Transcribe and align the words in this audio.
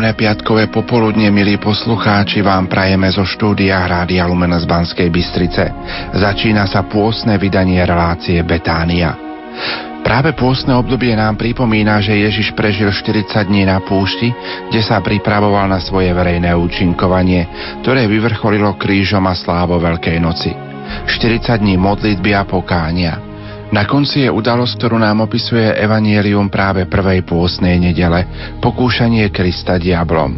Príjemné 0.00 0.16
piatkové 0.16 0.64
popoludne, 0.72 1.28
milí 1.28 1.60
poslucháči, 1.60 2.40
vám 2.40 2.72
prajeme 2.72 3.12
zo 3.12 3.20
štúdia 3.20 3.84
Rádia 3.84 4.24
Lumena 4.24 4.56
z 4.56 4.64
Banskej 4.64 5.12
Bystrice. 5.12 5.68
Začína 6.16 6.64
sa 6.64 6.88
pôstne 6.88 7.36
vydanie 7.36 7.84
relácie 7.84 8.40
Betánia. 8.40 9.12
Práve 10.00 10.32
pôstne 10.32 10.72
obdobie 10.72 11.12
nám 11.12 11.36
pripomína, 11.36 12.00
že 12.00 12.16
Ježiš 12.16 12.56
prežil 12.56 12.88
40 12.88 13.44
dní 13.44 13.68
na 13.68 13.84
púšti, 13.84 14.32
kde 14.72 14.80
sa 14.80 15.04
pripravoval 15.04 15.68
na 15.68 15.84
svoje 15.84 16.16
verejné 16.16 16.48
účinkovanie, 16.56 17.44
ktoré 17.84 18.08
vyvrcholilo 18.08 18.80
krížom 18.80 19.28
a 19.28 19.36
slávo 19.36 19.76
Veľkej 19.76 20.16
noci. 20.16 20.48
40 21.12 21.60
dní 21.60 21.76
modlitby 21.76 22.32
a 22.32 22.48
pokánia– 22.48 23.20
na 23.70 23.86
konci 23.86 24.26
je 24.26 24.30
udalosť, 24.30 24.82
ktorú 24.82 24.98
nám 24.98 25.30
opisuje 25.30 25.62
Evangelium 25.78 26.50
práve 26.50 26.90
prvej 26.90 27.22
pôstnej 27.22 27.78
nedele, 27.78 28.26
pokúšanie 28.58 29.30
Krista 29.30 29.78
diablom. 29.78 30.34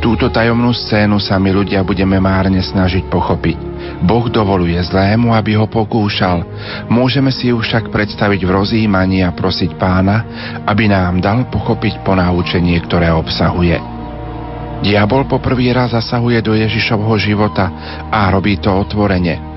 Túto 0.00 0.32
tajomnú 0.32 0.72
scénu 0.72 1.20
sa 1.20 1.36
my 1.36 1.52
ľudia 1.52 1.84
budeme 1.84 2.16
márne 2.16 2.64
snažiť 2.64 3.04
pochopiť. 3.12 3.58
Boh 4.00 4.32
dovoluje 4.32 4.80
zlému, 4.80 5.36
aby 5.36 5.60
ho 5.60 5.68
pokúšal. 5.68 6.40
Môžeme 6.88 7.28
si 7.28 7.52
ju 7.52 7.60
však 7.60 7.92
predstaviť 7.92 8.40
v 8.48 8.50
rozjímaní 8.50 9.20
a 9.28 9.36
prosiť 9.36 9.76
pána, 9.76 10.24
aby 10.64 10.88
nám 10.88 11.20
dal 11.20 11.52
pochopiť 11.52 12.00
ponaučenie, 12.00 12.80
ktoré 12.88 13.12
obsahuje. 13.12 13.76
Diabol 14.80 15.28
poprvý 15.28 15.76
raz 15.76 15.92
zasahuje 15.92 16.40
do 16.40 16.56
Ježišovho 16.56 17.12
života 17.20 17.68
a 18.08 18.32
robí 18.32 18.56
to 18.56 18.72
otvorene– 18.72 19.44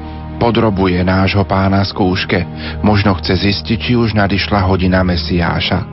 podrobuje 0.44 1.00
nášho 1.08 1.48
pána 1.48 1.80
skúške. 1.88 2.44
Možno 2.84 3.16
chce 3.16 3.48
zistiť, 3.48 3.80
či 3.80 3.94
už 3.96 4.12
nadišla 4.12 4.68
hodina 4.68 5.00
Mesiáša. 5.00 5.88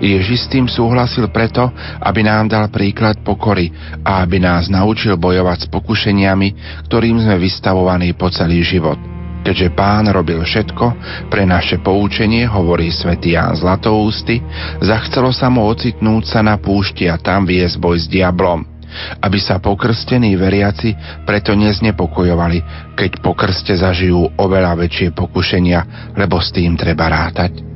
Ježiš 0.00 0.48
s 0.48 0.50
tým 0.56 0.64
súhlasil 0.64 1.28
preto, 1.28 1.68
aby 2.00 2.24
nám 2.24 2.48
dal 2.48 2.72
príklad 2.72 3.20
pokory 3.20 3.68
a 4.00 4.24
aby 4.24 4.40
nás 4.40 4.72
naučil 4.72 5.20
bojovať 5.20 5.68
s 5.68 5.70
pokušeniami, 5.70 6.48
ktorým 6.88 7.20
sme 7.20 7.36
vystavovaní 7.36 8.16
po 8.16 8.32
celý 8.32 8.64
život. 8.64 8.96
Keďže 9.44 9.76
pán 9.76 10.08
robil 10.08 10.40
všetko 10.40 10.86
pre 11.28 11.44
naše 11.44 11.76
poučenie, 11.84 12.48
hovorí 12.48 12.88
svätý 12.88 13.36
Ján 13.36 13.52
Zlatoústy, 13.60 14.40
zachcelo 14.80 15.28
sa 15.36 15.52
mu 15.52 15.68
ocitnúť 15.68 16.24
sa 16.24 16.40
na 16.40 16.56
púšti 16.56 17.04
a 17.12 17.20
tam 17.20 17.44
viesť 17.44 17.76
boj 17.76 18.00
s 18.00 18.08
diablom– 18.08 18.64
aby 19.20 19.38
sa 19.40 19.58
pokrstení 19.58 20.34
veriaci 20.38 20.94
preto 21.24 21.56
neznepokojovali, 21.56 22.58
keď 22.94 23.10
po 23.20 23.34
krste 23.34 23.74
zažijú 23.74 24.38
oveľa 24.38 24.78
väčšie 24.78 25.14
pokušenia, 25.16 26.12
lebo 26.18 26.38
s 26.38 26.52
tým 26.54 26.78
treba 26.78 27.10
rátať. 27.10 27.74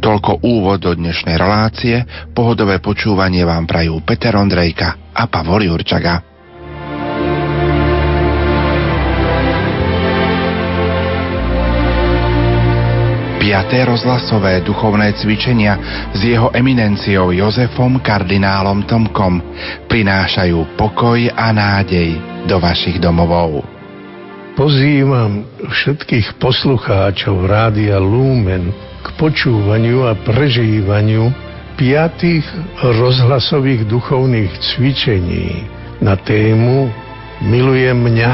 Toľko 0.00 0.40
úvod 0.46 0.88
do 0.88 0.92
dnešnej 0.96 1.36
relácie, 1.36 2.00
pohodové 2.32 2.80
počúvanie 2.80 3.44
vám 3.44 3.68
prajú 3.68 4.00
Peter 4.04 4.32
Ondrejka 4.32 5.12
a 5.12 5.28
Pavol 5.28 5.68
Jurčaga. 5.68 6.35
Piaté 13.46 13.86
rozhlasové 13.86 14.58
duchovné 14.66 15.14
cvičenia 15.22 15.78
s 16.10 16.18
jeho 16.18 16.50
eminenciou 16.50 17.30
Jozefom 17.30 18.02
kardinálom 18.02 18.82
Tomkom 18.90 19.38
prinášajú 19.86 20.74
pokoj 20.74 21.30
a 21.30 21.54
nádej 21.54 22.18
do 22.50 22.58
vašich 22.58 22.98
domovov. 22.98 23.62
Pozývam 24.58 25.46
všetkých 25.62 26.42
poslucháčov 26.42 27.46
Rádia 27.46 28.02
Lumen 28.02 28.74
k 29.06 29.14
počúvaniu 29.14 30.10
a 30.10 30.18
prežívaniu 30.18 31.30
piatých 31.78 32.42
rozhlasových 32.82 33.86
duchovných 33.86 34.50
cvičení 34.58 35.70
na 36.02 36.18
tému 36.18 36.90
Milujem 37.46 37.94
mňa 37.94 38.32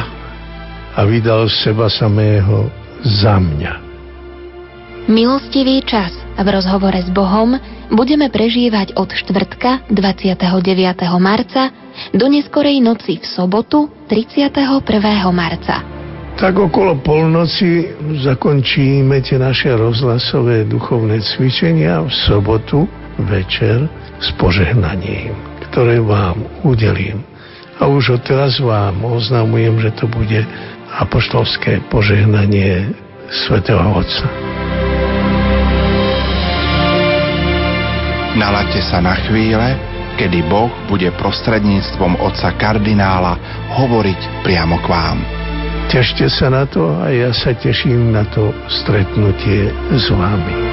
a 0.97 1.05
vydal 1.05 1.53
seba 1.53 1.93
samého 1.93 2.72
za 3.05 3.37
mňa. 3.37 3.91
Milostivý 5.11 5.83
čas 5.83 6.15
v 6.39 6.47
rozhovore 6.47 6.95
s 6.95 7.11
Bohom 7.11 7.59
budeme 7.91 8.31
prežívať 8.31 8.95
od 8.95 9.11
štvrtka 9.11 9.91
29. 9.91 10.39
marca 11.19 11.75
do 12.15 12.31
neskorej 12.31 12.79
noci 12.79 13.19
v 13.19 13.27
sobotu 13.27 13.91
31. 14.07 14.79
marca. 15.35 15.83
Tak 16.39 16.55
okolo 16.55 17.03
polnoci 17.03 17.91
zakončíme 18.23 19.19
tie 19.27 19.43
naše 19.43 19.75
rozhlasové 19.75 20.71
duchovné 20.71 21.19
cvičenia 21.19 22.07
v 22.07 22.13
sobotu 22.31 22.87
večer 23.27 23.91
s 24.23 24.31
požehnaním, 24.39 25.34
ktoré 25.67 25.99
vám 25.99 26.47
udelím. 26.63 27.27
A 27.83 27.91
už 27.91 28.17
od 28.17 28.23
teraz 28.23 28.63
vám 28.63 29.03
oznamujem, 29.03 29.83
že 29.83 29.91
to 29.99 30.07
bude 30.07 30.47
apoštolské 30.95 31.83
požehnanie 31.91 32.95
svätého 33.27 33.83
Otca. 33.99 34.62
Nalaďte 38.32 38.81
sa 38.81 39.04
na 39.04 39.12
chvíle, 39.28 39.76
kedy 40.16 40.48
Boh 40.48 40.72
bude 40.88 41.12
prostredníctvom 41.20 42.16
otca 42.16 42.56
kardinála 42.56 43.37
hovoriť 43.76 44.41
priamo 44.41 44.81
k 44.81 44.87
vám. 44.88 45.19
Tešte 45.93 46.32
sa 46.32 46.48
na 46.48 46.65
to 46.65 46.97
a 47.04 47.12
ja 47.12 47.28
sa 47.37 47.53
teším 47.53 48.16
na 48.16 48.25
to 48.32 48.56
stretnutie 48.72 49.69
s 49.92 50.09
vami. 50.09 50.72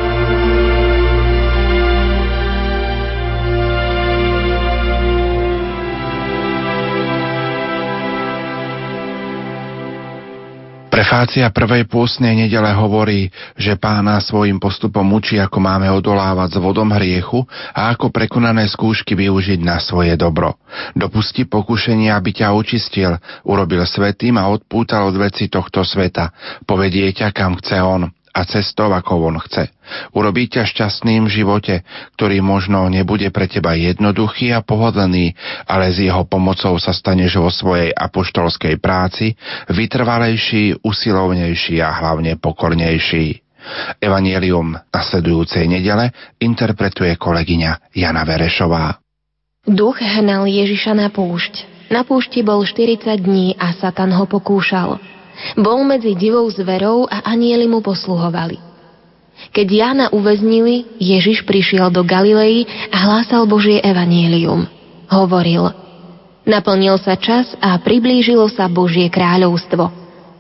Prefácia 11.00 11.48
prvej 11.48 11.88
pôstnej 11.88 12.36
nedele 12.36 12.76
hovorí, 12.76 13.32
že 13.56 13.80
pána 13.80 14.20
svojim 14.20 14.60
postupom 14.60 15.08
učí, 15.16 15.40
ako 15.40 15.64
máme 15.64 15.88
odolávať 15.96 16.50
s 16.52 16.58
vodom 16.60 16.92
hriechu 16.92 17.48
a 17.72 17.96
ako 17.96 18.12
prekonané 18.12 18.68
skúšky 18.68 19.16
využiť 19.16 19.64
na 19.64 19.80
svoje 19.80 20.12
dobro. 20.20 20.60
Dopusti 20.92 21.48
pokušenie, 21.48 22.12
aby 22.12 22.36
ťa 22.36 22.52
očistil, 22.52 23.16
urobil 23.48 23.88
svetým 23.88 24.36
a 24.44 24.52
odpútal 24.52 25.08
od 25.08 25.16
veci 25.16 25.48
tohto 25.48 25.88
sveta. 25.88 26.36
Povedie 26.68 27.16
ťa, 27.16 27.32
kam 27.32 27.56
chce 27.56 27.80
on 27.80 28.12
a 28.34 28.42
cestou, 28.46 28.94
ako 28.94 29.30
on 29.30 29.38
chce. 29.42 29.70
Urobí 30.14 30.48
ťa 30.48 30.70
šťastným 30.70 31.26
v 31.26 31.36
živote, 31.42 31.76
ktorý 32.16 32.40
možno 32.46 32.86
nebude 32.88 33.28
pre 33.34 33.50
teba 33.50 33.74
jednoduchý 33.74 34.54
a 34.54 34.62
pohodlný, 34.62 35.34
ale 35.66 35.90
s 35.90 35.98
jeho 36.00 36.24
pomocou 36.30 36.78
sa 36.78 36.94
staneš 36.94 37.42
vo 37.42 37.50
svojej 37.50 37.90
apoštolskej 37.94 38.78
práci 38.78 39.34
vytrvalejší, 39.70 40.86
usilovnejší 40.86 41.82
a 41.82 41.90
hlavne 41.90 42.38
pokornejší. 42.38 43.42
Evangelium 44.00 44.80
nasledujúcej 44.90 45.68
nedele 45.68 46.16
interpretuje 46.40 47.12
kolegyňa 47.20 47.92
Jana 47.92 48.24
Verešová. 48.24 48.98
Duch 49.68 50.00
hnal 50.00 50.48
Ježiša 50.48 50.96
na 50.96 51.12
púšť. 51.12 51.68
Na 51.92 52.06
púšti 52.06 52.46
bol 52.46 52.64
40 52.64 53.20
dní 53.20 53.58
a 53.58 53.74
Satan 53.76 54.14
ho 54.14 54.30
pokúšal. 54.30 55.19
Bol 55.56 55.88
medzi 55.88 56.16
divou 56.16 56.46
zverou 56.52 57.08
a 57.08 57.24
anieli 57.28 57.66
mu 57.66 57.80
posluhovali. 57.80 58.60
Keď 59.56 59.68
Jána 59.72 60.06
uväznili, 60.12 61.00
Ježiš 61.00 61.48
prišiel 61.48 61.88
do 61.90 62.04
Galilei 62.04 62.68
a 62.92 62.98
hlásal 63.08 63.48
Božie 63.48 63.80
evanielium. 63.80 64.68
Hovoril, 65.10 65.72
naplnil 66.44 67.00
sa 67.00 67.16
čas 67.16 67.56
a 67.64 67.80
priblížilo 67.80 68.46
sa 68.52 68.68
Božie 68.68 69.08
kráľovstvo. 69.08 69.90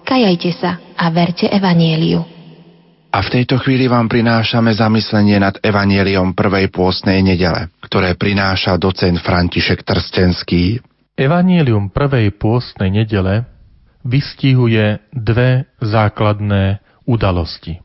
Kajajte 0.03 0.51
sa 0.59 0.83
a 0.99 1.05
verte 1.09 1.47
evanieliu. 1.47 2.21
A 3.09 3.25
v 3.25 3.41
tejto 3.41 3.57
chvíli 3.57 3.89
vám 3.89 4.05
prinášame 4.05 4.69
zamyslenie 4.69 5.41
nad 5.41 5.57
evanieliom 5.65 6.37
prvej 6.37 6.69
pôstnej 6.69 7.25
nedele, 7.25 7.73
ktoré 7.81 8.13
prináša 8.13 8.77
docent 8.77 9.17
František 9.17 9.81
Trstenský. 9.81 10.77
Evanielium 11.17 11.89
prvej 11.89 12.29
pôstnej 12.37 12.93
nedele 12.93 13.49
vystihuje 14.05 14.99
dve 15.11 15.67
základné 15.83 16.79
udalosti. 17.03 17.83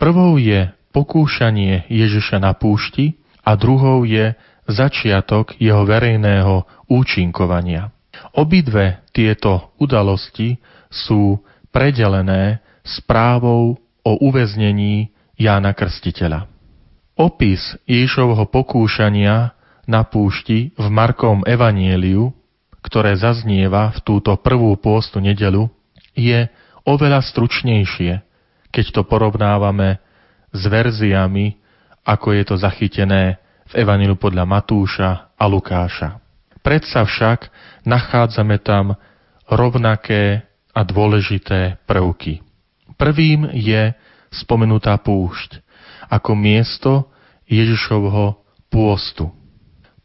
Prvou 0.00 0.40
je 0.40 0.72
pokúšanie 0.90 1.84
Ježiša 1.92 2.40
na 2.40 2.56
púšti 2.56 3.20
a 3.44 3.54
druhou 3.54 4.04
je 4.08 4.32
začiatok 4.70 5.58
jeho 5.58 5.82
verejného 5.84 6.64
účinkovania. 6.88 7.92
Obidve 8.36 9.02
tieto 9.10 9.74
udalosti 9.80 10.60
sú 10.88 11.40
predelené 11.74 12.62
správou 12.82 13.78
o 14.02 14.12
uväznení 14.24 15.12
Jána 15.36 15.76
Krstiteľa. 15.76 16.48
Opis 17.20 17.76
Ježišovho 17.84 18.48
pokúšania 18.48 19.52
na 19.84 20.06
púšti 20.06 20.72
v 20.78 20.86
Markovom 20.88 21.44
evanieliu 21.44 22.32
ktoré 22.80 23.16
zaznieva 23.16 23.92
v 23.92 23.98
túto 24.04 24.32
prvú 24.40 24.76
pôstu 24.80 25.20
nedelu, 25.20 25.68
je 26.16 26.48
oveľa 26.84 27.20
stručnejšie, 27.24 28.20
keď 28.72 28.84
to 28.92 29.02
porovnávame 29.04 30.00
s 30.50 30.62
verziami, 30.66 31.60
ako 32.02 32.34
je 32.34 32.42
to 32.46 32.54
zachytené 32.58 33.38
v 33.70 33.72
Evanilu 33.86 34.18
podľa 34.18 34.44
Matúša 34.48 35.10
a 35.36 35.44
Lukáša. 35.46 36.18
Predsa 36.60 37.06
však 37.06 37.48
nachádzame 37.86 38.60
tam 38.60 38.98
rovnaké 39.48 40.44
a 40.74 40.80
dôležité 40.84 41.80
prvky. 41.86 42.44
Prvým 42.94 43.48
je 43.56 43.96
spomenutá 44.30 44.94
púšť 45.00 45.62
ako 46.10 46.34
miesto 46.36 47.10
Ježišovho 47.50 48.38
pôstu. 48.70 49.30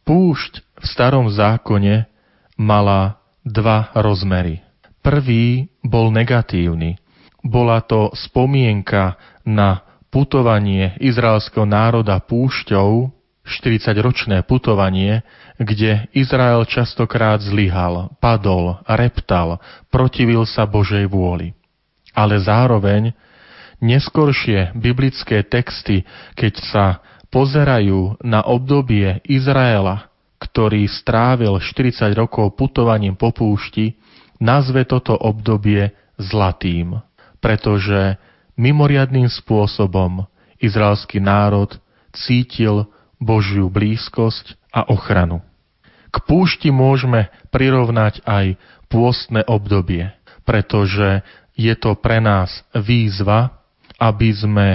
Púšť 0.06 0.62
v 0.62 0.84
starom 0.86 1.26
zákone 1.30 2.06
mala 2.56 3.20
dva 3.44 3.92
rozmery. 3.94 4.64
Prvý 5.04 5.70
bol 5.86 6.10
negatívny. 6.10 6.98
Bola 7.46 7.78
to 7.84 8.10
spomienka 8.16 9.14
na 9.46 9.86
putovanie 10.10 10.98
izraelského 10.98 11.62
národa 11.62 12.18
púšťou, 12.18 13.14
40-ročné 13.46 14.42
putovanie, 14.42 15.22
kde 15.62 16.10
Izrael 16.10 16.66
častokrát 16.66 17.38
zlyhal, 17.38 18.10
padol, 18.18 18.82
reptal, 18.90 19.62
protivil 19.86 20.42
sa 20.42 20.66
Božej 20.66 21.06
vôli. 21.06 21.54
Ale 22.10 22.42
zároveň 22.42 23.14
neskoršie 23.78 24.74
biblické 24.74 25.46
texty, 25.46 26.02
keď 26.34 26.54
sa 26.66 26.84
pozerajú 27.30 28.18
na 28.26 28.42
obdobie 28.42 29.22
Izraela, 29.30 30.10
ktorý 30.36 30.84
strávil 30.88 31.56
40 31.60 32.12
rokov 32.12 32.56
putovaním 32.56 33.16
po 33.16 33.32
púšti, 33.32 33.96
nazve 34.36 34.84
toto 34.84 35.16
obdobie 35.16 35.92
zlatým, 36.20 37.00
pretože 37.40 38.20
mimoriadným 38.56 39.28
spôsobom 39.28 40.28
izraelský 40.60 41.20
národ 41.20 41.76
cítil 42.12 42.88
Božiu 43.16 43.68
blízkosť 43.72 44.56
a 44.72 44.88
ochranu. 44.92 45.40
K 46.12 46.16
púšti 46.24 46.72
môžeme 46.72 47.28
prirovnať 47.52 48.24
aj 48.24 48.56
pôstne 48.88 49.44
obdobie, 49.44 50.08
pretože 50.48 51.24
je 51.56 51.72
to 51.76 51.96
pre 51.96 52.20
nás 52.20 52.64
výzva, 52.72 53.64
aby 53.96 54.28
sme 54.32 54.68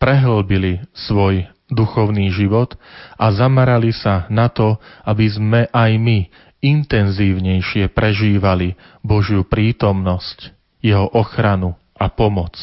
prehlbili 0.00 0.84
svoj 0.92 1.48
duchovný 1.70 2.34
život 2.34 2.74
a 3.16 3.30
zamerali 3.30 3.94
sa 3.94 4.26
na 4.28 4.50
to, 4.50 4.76
aby 5.06 5.26
sme 5.30 5.60
aj 5.70 5.90
my 5.96 6.26
intenzívnejšie 6.60 7.88
prežívali 7.94 8.76
Božiu 9.00 9.46
prítomnosť, 9.46 10.52
jeho 10.84 11.08
ochranu 11.16 11.78
a 11.96 12.12
pomoc. 12.12 12.56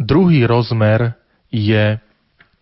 Druhý 0.00 0.48
rozmer 0.48 1.14
je 1.54 2.02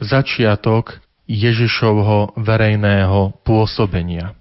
začiatok 0.03 1.01
Ježišovho 1.25 2.37
verejného 2.37 3.41
pôsobenia. 3.47 4.37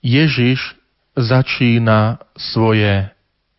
Ježiš 0.00 0.74
začína 1.14 2.24
svoje 2.34 3.12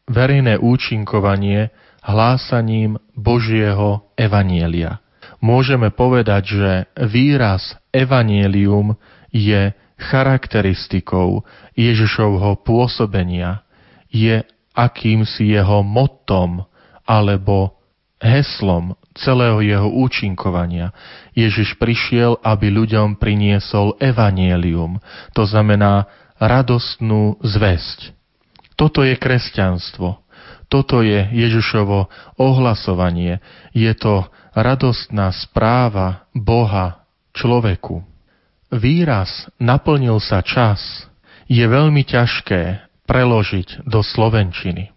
verejné 0.09 0.57
účinkovanie 0.57 1.69
hlásaním 2.01 2.97
Božieho 3.13 4.09
evanielia. 4.17 5.00
Môžeme 5.41 5.89
povedať, 5.89 6.43
že 6.53 6.71
výraz 7.01 7.73
evanielium 7.89 8.95
je 9.33 9.73
charakteristikou 9.97 11.41
Ježišovho 11.73 12.61
pôsobenia, 12.61 13.65
je 14.13 14.45
akýmsi 14.77 15.57
jeho 15.57 15.81
motom 15.81 16.65
alebo 17.05 17.81
heslom 18.21 18.93
celého 19.17 19.59
jeho 19.59 19.89
účinkovania. 19.89 20.93
Ježiš 21.35 21.75
prišiel, 21.75 22.39
aby 22.45 22.71
ľuďom 22.71 23.17
priniesol 23.17 23.97
evanielium, 23.99 25.01
to 25.35 25.43
znamená 25.43 26.07
radostnú 26.38 27.41
zväzť. 27.43 28.15
Toto 28.79 29.03
je 29.05 29.13
kresťanstvo. 29.17 30.21
Toto 30.71 31.03
je 31.03 31.27
Ježišovo 31.35 32.07
ohlasovanie. 32.39 33.44
Je 33.75 33.91
to 33.91 34.31
radostná 34.56 35.35
správa 35.35 36.23
Boha 36.31 37.03
človeku 37.35 38.07
výraz 38.71 39.51
naplnil 39.59 40.18
sa 40.23 40.39
čas 40.39 40.79
je 41.51 41.62
veľmi 41.68 42.07
ťažké 42.07 42.88
preložiť 43.03 43.83
do 43.83 44.00
slovenčiny. 44.00 44.95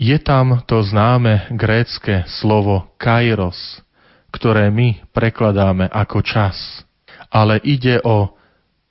Je 0.00 0.16
tam 0.16 0.64
to 0.64 0.80
známe 0.80 1.52
grécke 1.52 2.24
slovo 2.40 2.88
kairos, 2.96 3.84
ktoré 4.32 4.72
my 4.72 5.04
prekladáme 5.12 5.92
ako 5.92 6.24
čas, 6.24 6.56
ale 7.28 7.60
ide 7.60 8.00
o 8.00 8.32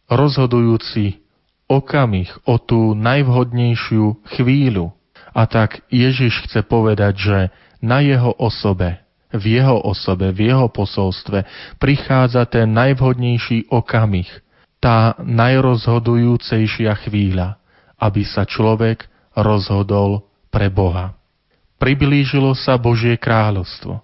rozhodujúci 0.06 1.25
okamih, 1.66 2.30
o 2.46 2.62
tú 2.62 2.94
najvhodnejšiu 2.94 4.22
chvíľu. 4.38 4.94
A 5.34 5.46
tak 5.46 5.86
Ježiš 5.94 6.50
chce 6.50 6.66
povedať, 6.66 7.14
že 7.18 7.38
na 7.80 8.02
jeho 8.04 8.34
osobe 8.36 9.04
v 9.30 9.62
jeho 9.62 9.78
osobe, 9.86 10.34
v 10.34 10.50
jeho 10.50 10.68
posolstve 10.74 11.46
prichádza 11.78 12.50
ten 12.50 12.74
najvhodnejší 12.74 13.70
okamih, 13.70 14.30
tá 14.81 15.14
najrozhodujúcejšia 15.22 16.94
chvíľa, 17.06 17.62
aby 18.02 18.26
sa 18.26 18.48
človek 18.48 19.06
rozhodol 19.38 20.26
pre 20.50 20.72
Boha. 20.74 21.14
Priblížilo 21.78 22.58
sa 22.58 22.75
Božie 22.75 23.16
kráľovstvo. 23.16 24.02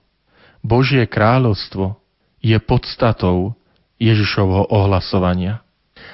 Božie 0.62 1.04
kráľovstvo 1.10 1.98
je 2.40 2.56
podstatou 2.62 3.58
Ježišovho 3.98 4.70
ohlasovania. 4.70 5.66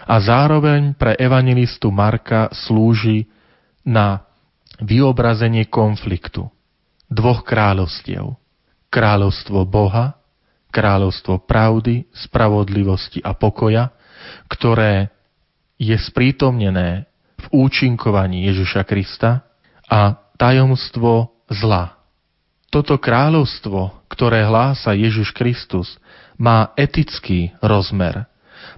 A 0.07 0.17
zároveň 0.23 0.95
pre 0.95 1.19
evangelistu 1.19 1.91
Marka 1.91 2.47
slúži 2.53 3.27
na 3.83 4.23
vyobrazenie 4.81 5.69
konfliktu 5.69 6.49
dvoch 7.11 7.43
kráľovstiev 7.45 8.41
kráľovstvo 8.91 9.63
Boha, 9.63 10.19
kráľovstvo 10.69 11.47
pravdy, 11.47 12.11
spravodlivosti 12.11 13.23
a 13.23 13.31
pokoja, 13.31 13.95
ktoré 14.51 15.09
je 15.79 15.95
sprítomnené 15.95 17.07
v 17.39 17.45
účinkovaní 17.65 18.45
Ježiša 18.51 18.83
Krista 18.85 19.47
a 19.87 20.19
tajomstvo 20.37 21.31
zla. 21.49 21.97
Toto 22.69 22.99
kráľovstvo, 22.99 24.05
ktoré 24.07 24.45
hlása 24.47 24.93
Ježiš 24.93 25.33
Kristus, 25.35 25.99
má 26.39 26.71
etický 26.79 27.51
rozmer, 27.59 28.27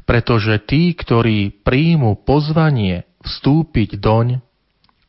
pretože 0.07 0.57
tí, 0.65 0.93
ktorí 0.95 1.61
príjmu 1.61 2.25
pozvanie 2.25 3.05
vstúpiť 3.21 4.01
doň, 4.01 4.41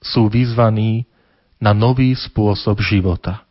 sú 0.05 0.29
vyzvaní 0.29 1.09
na 1.57 1.73
nový 1.73 2.13
spôsob 2.13 2.85
života. 2.85 3.49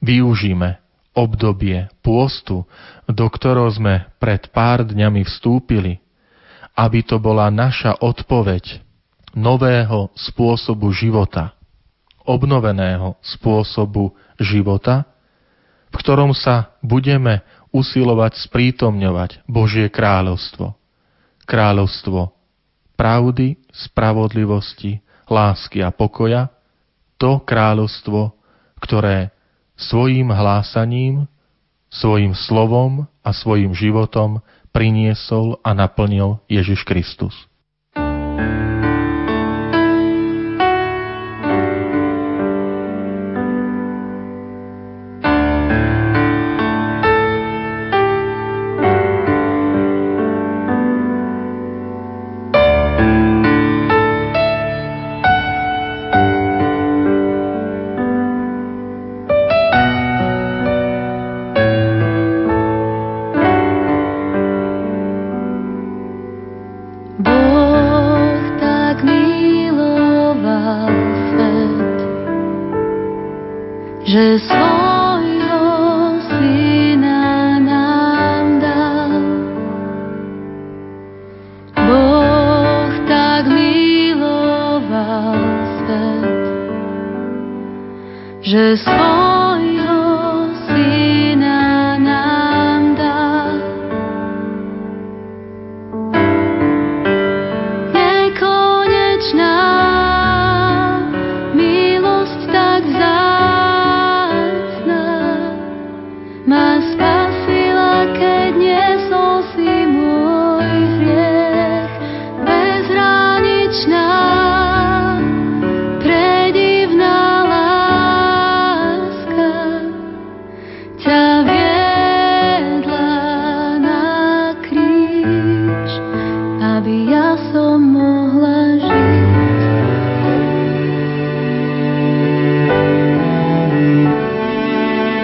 Využíme 0.00 0.80
obdobie 1.12 1.92
pôstu, 2.00 2.64
do 3.04 3.26
ktorého 3.28 3.68
sme 3.68 4.08
pred 4.16 4.48
pár 4.48 4.88
dňami 4.88 5.28
vstúpili, 5.28 6.00
aby 6.72 7.04
to 7.04 7.20
bola 7.20 7.52
naša 7.52 8.00
odpoveď 8.00 8.80
nového 9.36 10.08
spôsobu 10.16 10.88
života, 10.96 11.52
obnoveného 12.24 13.20
spôsobu 13.20 14.16
života, 14.40 15.04
v 15.90 15.94
ktorom 16.00 16.32
sa 16.32 16.72
budeme 16.80 17.44
usilovať 17.74 18.40
sprítomňovať 18.48 19.44
Božie 19.44 19.90
kráľovstvo. 19.92 20.72
Kráľovstvo 21.44 22.40
pravdy, 22.94 23.56
spravodlivosti, 23.72 25.00
lásky 25.30 25.80
a 25.80 25.94
pokoja, 25.94 26.50
to 27.16 27.40
kráľovstvo, 27.46 28.34
ktoré 28.82 29.30
svojím 29.78 30.34
hlásaním, 30.34 31.24
svojim 31.88 32.36
slovom 32.36 33.08
a 33.24 33.30
svojim 33.32 33.72
životom 33.72 34.42
priniesol 34.70 35.58
a 35.64 35.74
naplnil 35.74 36.38
Ježiš 36.46 36.86
Kristus. 36.86 37.49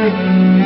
Thank 0.07 0.61
you. 0.61 0.66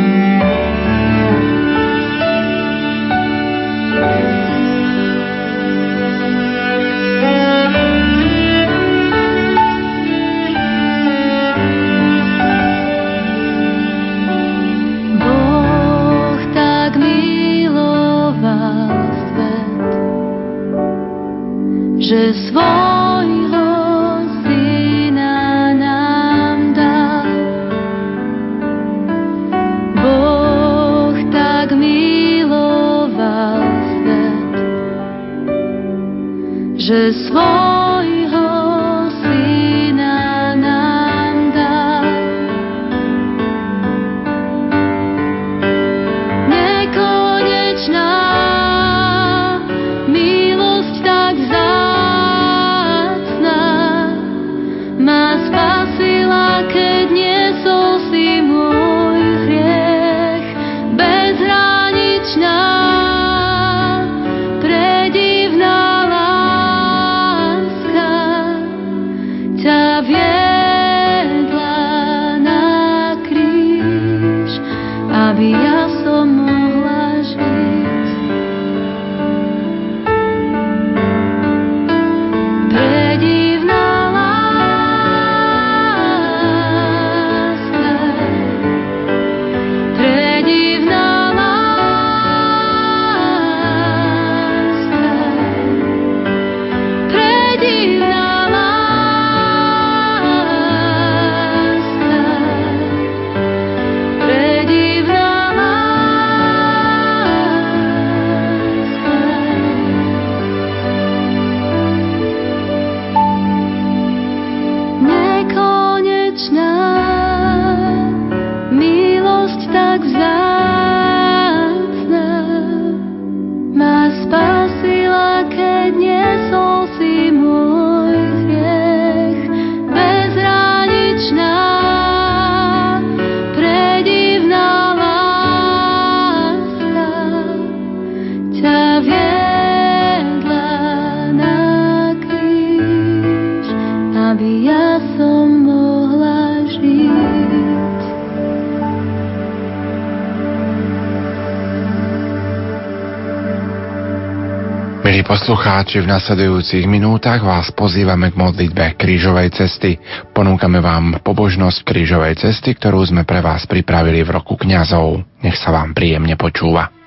Poslucháči, 155.41 156.05
v 156.05 156.13
nasledujúcich 156.13 156.85
minútach 156.85 157.41
vás 157.41 157.73
pozývame 157.73 158.29
k 158.29 158.37
modlitbe 158.37 159.01
krížovej 159.01 159.49
cesty. 159.57 159.97
Ponúkame 160.37 160.85
vám 160.85 161.25
pobožnosť 161.25 161.81
krížovej 161.81 162.37
cesty, 162.37 162.77
ktorú 162.77 163.01
sme 163.09 163.25
pre 163.25 163.41
vás 163.41 163.65
pripravili 163.65 164.21
v 164.21 164.37
roku 164.37 164.61
kňazov. 164.61 165.25
Nech 165.41 165.57
sa 165.57 165.73
vám 165.73 165.97
príjemne 165.97 166.37
počúva. 166.37 167.00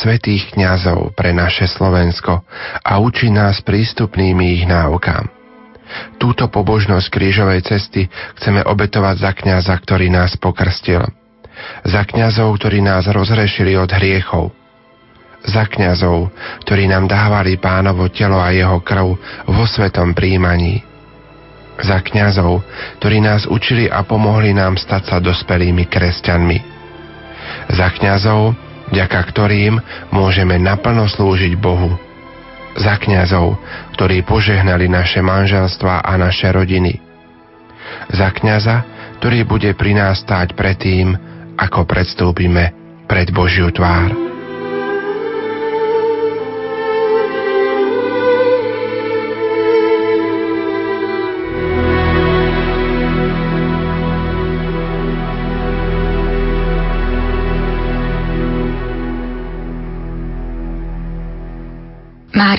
Svetých 0.00 0.56
kňazov 0.56 1.12
pre 1.12 1.36
naše 1.36 1.68
Slovensko 1.68 2.40
a 2.80 2.92
učí 2.96 3.28
nás 3.28 3.60
prístupnými 3.60 4.56
ich 4.56 4.64
náukám. 4.64 5.28
Túto 6.16 6.48
pobožnosť 6.48 7.06
krížovej 7.12 7.66
cesty 7.66 8.08
chceme 8.40 8.64
obetovať 8.64 9.16
za 9.20 9.32
kňaza, 9.36 9.74
ktorý 9.76 10.08
nás 10.08 10.38
pokrstil. 10.40 11.04
Za 11.84 12.02
kňazov, 12.08 12.56
ktorí 12.56 12.80
nás 12.80 13.04
rozrešili 13.10 13.76
od 13.76 13.90
hriechov. 13.92 14.54
Za 15.44 15.68
kňazov, 15.68 16.32
ktorí 16.64 16.88
nám 16.88 17.08
dávali 17.08 17.56
pánovo 17.60 18.08
telo 18.12 18.40
a 18.40 18.52
jeho 18.52 18.80
krv 18.80 19.18
vo 19.48 19.64
svetom 19.66 20.16
príjmaní. 20.16 20.84
Za 21.80 22.04
kňazov, 22.04 22.60
ktorí 23.00 23.24
nás 23.24 23.48
učili 23.48 23.88
a 23.88 24.04
pomohli 24.04 24.52
nám 24.52 24.76
stať 24.76 25.02
sa 25.08 25.16
dospelými 25.16 25.88
kresťanmi. 25.88 26.58
Za 27.72 27.88
kňazov, 27.96 28.52
vďaka 28.90 29.20
ktorým 29.30 29.78
môžeme 30.10 30.58
naplno 30.58 31.06
slúžiť 31.10 31.54
Bohu. 31.58 31.96
Za 32.78 33.02
kňazov, 33.02 33.58
ktorí 33.98 34.22
požehnali 34.22 34.86
naše 34.86 35.18
manželstva 35.18 36.06
a 36.06 36.12
naše 36.14 36.46
rodiny. 36.54 37.02
Za 38.14 38.30
kňaza, 38.30 38.76
ktorý 39.18 39.42
bude 39.42 39.74
pri 39.74 39.98
nás 39.98 40.22
stáť 40.22 40.54
predtým, 40.54 41.18
ako 41.58 41.82
predstúpime 41.84 42.72
pred 43.10 43.28
Božiu 43.34 43.74
tvár. 43.74 44.29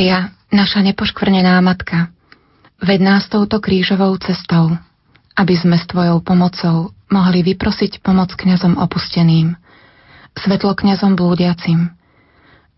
Mária, 0.01 0.33
naša 0.49 0.81
nepoškvrnená 0.81 1.61
matka, 1.61 2.09
ved 2.81 3.05
nás 3.05 3.29
touto 3.29 3.61
krížovou 3.61 4.17
cestou, 4.17 4.73
aby 5.37 5.53
sme 5.53 5.77
s 5.77 5.85
Tvojou 5.85 6.25
pomocou 6.25 6.89
mohli 7.13 7.45
vyprosiť 7.45 8.01
pomoc 8.01 8.33
kňazom 8.33 8.81
opusteným, 8.81 9.53
svetlo 10.33 10.73
kňazom 10.73 11.13
blúdiacim, 11.13 11.93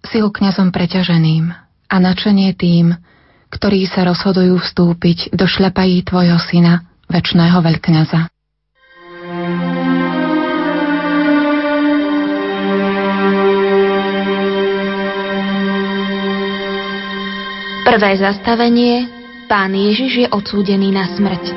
sil 0.03 0.35
kňazom 0.35 0.75
preťaženým 0.75 1.47
a 1.87 1.95
načenie 1.95 2.51
tým, 2.59 2.91
ktorí 3.55 3.87
sa 3.87 4.03
rozhodujú 4.03 4.59
vstúpiť 4.59 5.31
do 5.31 5.47
šľapají 5.47 6.03
Tvojho 6.03 6.43
syna, 6.43 6.83
väčšného 7.07 7.55
veľkňaza. 7.55 8.32
Prvé 17.93 18.17
zastavenie 18.17 19.05
Pán 19.45 19.69
Ježiš 19.69 20.25
je 20.25 20.27
odsúdený 20.33 20.89
na 20.89 21.13
smrť. 21.13 21.53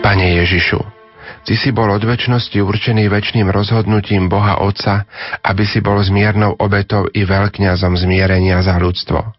Pane 0.00 0.40
Ježišu, 0.40 0.80
Ty 1.44 1.52
si 1.52 1.68
bol 1.68 1.92
od 1.92 2.00
väčšnosti 2.00 2.56
určený 2.56 3.12
väčšným 3.12 3.52
rozhodnutím 3.52 4.32
Boha 4.32 4.64
Otca, 4.64 5.04
aby 5.44 5.68
si 5.68 5.84
bol 5.84 6.00
zmiernou 6.00 6.56
obetou 6.56 7.04
i 7.12 7.28
veľkňazom 7.28 7.92
zmierenia 7.92 8.64
za 8.64 8.80
ľudstvo. 8.80 9.36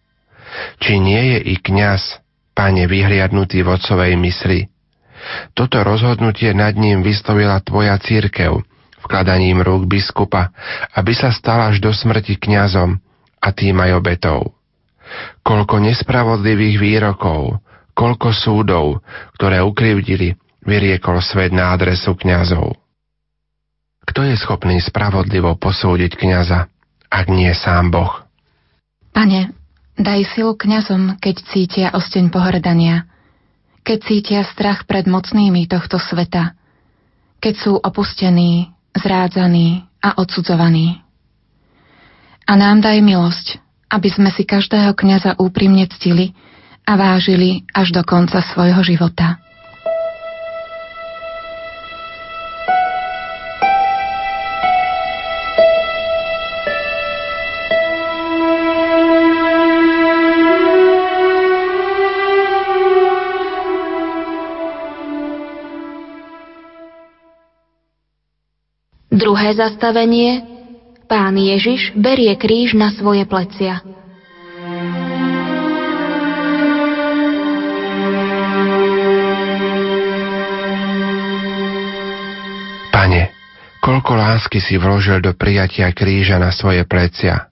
Či 0.78 1.02
nie 1.02 1.26
je 1.26 1.40
i 1.42 1.56
kňaz, 1.58 2.22
Pane, 2.54 2.86
vyhliadnutý 2.86 3.66
v 3.66 3.74
Otcovej 3.74 4.14
mysli? 4.22 4.70
Toto 5.58 5.82
rozhodnutie 5.82 6.54
nad 6.54 6.78
ním 6.78 7.02
vyslovila 7.02 7.58
tvoja 7.66 7.98
církev, 7.98 8.62
vkladaním 9.04 9.60
rúk 9.60 9.86
biskupa, 9.86 10.56
aby 10.96 11.12
sa 11.14 11.30
stal 11.30 11.70
až 11.70 11.84
do 11.84 11.92
smrti 11.92 12.40
kňazom 12.40 12.98
a 13.44 13.48
tým 13.52 13.76
aj 13.84 13.92
obetou. 14.00 14.56
Koľko 15.44 15.84
nespravodlivých 15.84 16.78
výrokov, 16.80 17.60
koľko 17.94 18.34
súdov, 18.34 18.86
ktoré 19.38 19.62
ukrivdili, 19.62 20.40
vyriekol 20.64 21.20
svet 21.20 21.52
na 21.52 21.76
adresu 21.76 22.16
kňazov. 22.16 22.80
Kto 24.04 24.22
je 24.24 24.36
schopný 24.36 24.80
spravodlivo 24.84 25.56
posúdiť 25.60 26.16
kňaza, 26.16 26.68
ak 27.08 27.26
nie 27.32 27.52
sám 27.56 27.92
Boh? 27.92 28.24
Pane, 29.14 29.54
daj 29.96 30.26
silu 30.34 30.58
kňazom, 30.58 31.22
keď 31.22 31.36
cítia 31.52 31.88
osteň 31.94 32.34
pohrdania, 32.34 33.06
keď 33.84 33.98
cítia 34.04 34.42
strach 34.48 34.88
pred 34.88 35.06
mocnými 35.06 35.68
tohto 35.68 36.00
sveta, 36.00 36.56
keď 37.44 37.54
sú 37.60 37.72
opustení, 37.76 38.72
zrádzaní 38.96 39.84
a 40.00 40.18
odsudzovaní. 40.18 41.04
A 42.48 42.54
nám 42.56 42.80
daj 42.80 43.00
milosť, 43.04 43.60
aby 43.92 44.10
sme 44.10 44.30
si 44.32 44.48
každého 44.48 44.96
kňaza 44.96 45.38
úprimne 45.38 45.86
ctili 45.92 46.32
a 46.84 46.96
vážili 46.96 47.64
až 47.72 47.92
do 47.96 48.02
konca 48.04 48.40
svojho 48.42 48.80
života. 48.84 49.43
Druhé 69.34 69.58
zastavenie. 69.58 70.46
Pán 71.10 71.34
Ježiš 71.34 71.98
berie 71.98 72.38
kríž 72.38 72.78
na 72.78 72.94
svoje 72.94 73.26
plecia. 73.26 73.82
Pane, 82.94 83.34
koľko 83.82 84.14
lásky 84.14 84.62
si 84.62 84.78
vložil 84.78 85.18
do 85.18 85.34
prijatia 85.34 85.90
kríža 85.98 86.38
na 86.38 86.54
svoje 86.54 86.86
plecia. 86.86 87.50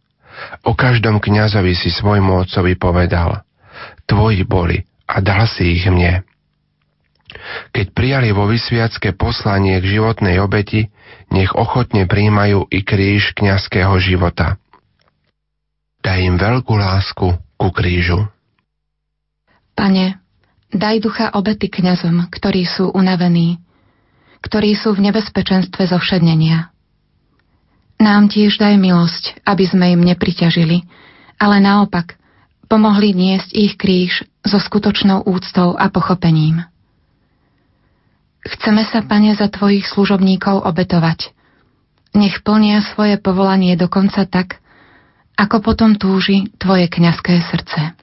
O 0.62 0.78
každom 0.78 1.18
kňazovi 1.18 1.74
si 1.74 1.90
svojmu 1.90 2.46
otcovi 2.46 2.78
povedal, 2.78 3.42
tvoji 4.06 4.46
boli 4.46 4.86
a 5.10 5.18
dal 5.18 5.50
si 5.50 5.82
ich 5.82 5.90
mne. 5.90 6.22
Keď 7.74 7.90
prijali 7.98 8.30
vo 8.30 8.46
vysviacké 8.46 9.18
poslanie 9.18 9.82
k 9.82 9.98
životnej 9.98 10.38
obeti, 10.38 10.94
nech 11.32 11.56
ochotne 11.56 12.06
príjmajú 12.06 12.68
i 12.68 12.80
kríž 12.84 13.32
kňazského 13.40 13.96
života. 14.04 14.60
Daj 16.04 16.20
im 16.20 16.36
veľkú 16.36 16.74
lásku 16.76 17.28
ku 17.56 17.68
krížu. 17.72 18.28
Pane, 19.78 20.20
daj 20.74 21.00
ducha 21.00 21.32
obety 21.32 21.72
kňazom, 21.72 22.28
ktorí 22.28 22.68
sú 22.68 22.92
unavení, 22.92 23.62
ktorí 24.44 24.76
sú 24.76 24.98
v 24.98 25.10
nebezpečenstve 25.10 25.88
zovšednenia. 25.88 26.74
Nám 28.02 28.34
tiež 28.34 28.58
daj 28.58 28.82
milosť, 28.82 29.46
aby 29.46 29.64
sme 29.70 29.94
im 29.94 30.02
nepriťažili, 30.02 30.84
ale 31.38 31.62
naopak 31.62 32.18
pomohli 32.66 33.14
niesť 33.14 33.50
ich 33.54 33.74
kríž 33.78 34.26
so 34.42 34.58
skutočnou 34.58 35.22
úctou 35.30 35.78
a 35.78 35.92
pochopením. 35.94 36.66
Chceme 38.42 38.82
sa, 38.90 39.06
Pane, 39.06 39.38
za 39.38 39.48
Tvojich 39.50 39.86
služobníkov 39.86 40.66
obetovať. 40.66 41.30
Nech 42.18 42.42
plnia 42.44 42.84
svoje 42.84 43.22
povolanie 43.22 43.78
dokonca 43.80 44.28
tak, 44.28 44.60
ako 45.38 45.64
potom 45.64 45.96
túži 45.96 46.52
Tvoje 46.60 46.90
kňazské 46.92 47.40
srdce. 47.40 47.96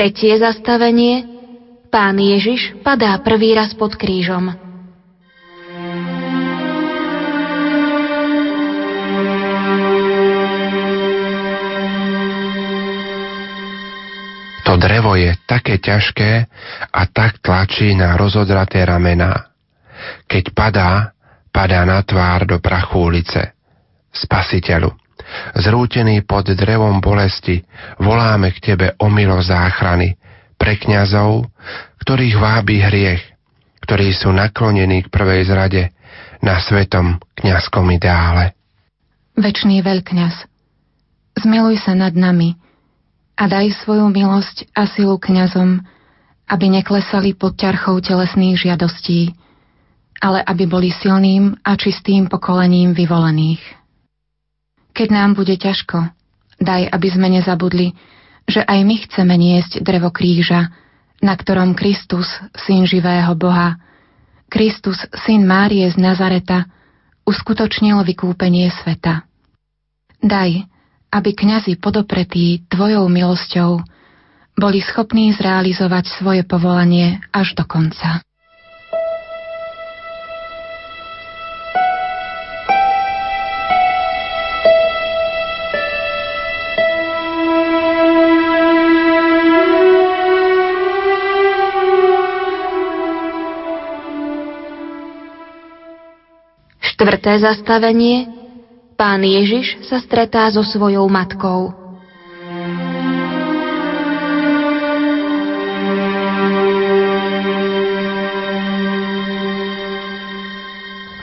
Tretie 0.00 0.40
zastavenie. 0.40 1.28
Pán 1.92 2.16
Ježiš 2.16 2.72
padá 2.80 3.20
prvý 3.20 3.52
raz 3.52 3.76
pod 3.76 4.00
krížom. 4.00 4.48
To 14.64 14.72
drevo 14.80 15.20
je 15.20 15.36
také 15.44 15.76
ťažké 15.76 16.48
a 16.96 17.02
tak 17.04 17.44
tlačí 17.44 17.92
na 17.92 18.16
rozodraté 18.16 18.80
ramená. 18.88 19.52
Keď 20.24 20.56
padá, 20.56 21.12
padá 21.52 21.84
na 21.84 22.00
tvár 22.00 22.48
do 22.48 22.56
prachu 22.56 23.12
ulice. 23.12 23.52
Spasiteľu, 24.16 24.96
Zrútený 25.54 26.22
pod 26.26 26.50
drevom 26.52 26.98
bolesti, 26.98 27.62
voláme 27.98 28.50
k 28.54 28.72
Tebe 28.72 28.86
o 28.98 29.06
milo 29.10 29.38
záchrany 29.42 30.18
pre 30.60 30.76
kňazov, 30.76 31.48
ktorých 32.04 32.36
vábi 32.36 32.82
hriech, 32.84 33.22
ktorí 33.82 34.12
sú 34.12 34.30
naklonení 34.30 35.06
k 35.06 35.12
prvej 35.12 35.48
zrade 35.48 35.82
na 36.44 36.60
svetom 36.60 37.20
kňazskom 37.36 37.88
ideále. 37.92 38.52
Večný 39.40 39.80
veľkňaz, 39.80 40.34
zmiluj 41.40 41.80
sa 41.80 41.96
nad 41.96 42.12
nami 42.12 42.60
a 43.40 43.48
daj 43.48 43.72
svoju 43.80 44.12
milosť 44.12 44.68
a 44.76 44.84
silu 44.84 45.16
kňazom, 45.16 45.80
aby 46.50 46.66
neklesali 46.68 47.32
pod 47.32 47.56
ťarchou 47.56 48.04
telesných 48.04 48.60
žiadostí, 48.60 49.32
ale 50.20 50.44
aby 50.44 50.68
boli 50.68 50.92
silným 50.92 51.56
a 51.64 51.72
čistým 51.80 52.28
pokolením 52.28 52.92
vyvolených. 52.92 53.79
Keď 55.00 55.08
nám 55.08 55.32
bude 55.32 55.56
ťažko, 55.56 56.12
daj, 56.60 56.92
aby 56.92 57.08
sme 57.08 57.32
nezabudli, 57.32 57.96
že 58.44 58.60
aj 58.60 58.84
my 58.84 59.00
chceme 59.08 59.32
niesť 59.32 59.80
drevo 59.80 60.12
kríža, 60.12 60.68
na 61.24 61.32
ktorom 61.40 61.72
Kristus, 61.72 62.28
syn 62.52 62.84
živého 62.84 63.32
Boha, 63.32 63.80
Kristus, 64.52 65.00
syn 65.24 65.48
Márie 65.48 65.88
z 65.88 65.96
Nazareta, 65.96 66.68
uskutočnil 67.24 67.96
vykúpenie 68.04 68.68
sveta. 68.68 69.24
Daj, 70.20 70.68
aby 71.16 71.30
kňazi 71.32 71.80
podopretí 71.80 72.68
Tvojou 72.68 73.08
milosťou 73.08 73.80
boli 74.52 74.84
schopní 74.84 75.32
zrealizovať 75.32 76.12
svoje 76.20 76.44
povolanie 76.44 77.24
až 77.32 77.56
do 77.56 77.64
konca. 77.64 78.20
Štvrté 97.00 97.40
zastavenie. 97.40 98.28
Pán 98.92 99.24
Ježiš 99.24 99.88
sa 99.88 100.04
stretá 100.04 100.52
so 100.52 100.60
svojou 100.60 101.08
matkou. 101.08 101.72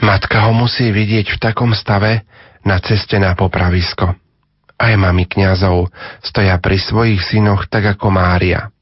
Matka 0.02 0.50
ho 0.50 0.50
musí 0.50 0.90
vidieť 0.90 1.30
v 1.30 1.38
takom 1.38 1.70
stave 1.78 2.26
na 2.66 2.82
ceste 2.82 3.14
na 3.22 3.38
popravisko. 3.38 4.18
Aj 4.74 4.92
mami 4.98 5.30
kňazov 5.30 5.94
stoja 6.26 6.58
pri 6.58 6.74
svojich 6.74 7.22
synoch 7.22 7.70
tak 7.70 7.86
ako 7.86 8.10
Mária. 8.10 8.74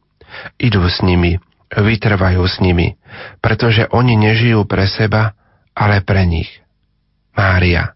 Idú 0.56 0.80
s 0.88 1.04
nimi, 1.04 1.36
vytrvajú 1.68 2.40
s 2.40 2.56
nimi, 2.64 2.96
pretože 3.44 3.84
oni 3.92 4.16
nežijú 4.16 4.64
pre 4.64 4.88
seba, 4.88 5.36
ale 5.76 6.00
pre 6.00 6.24
nich. 6.24 6.64
Mária, 7.36 7.92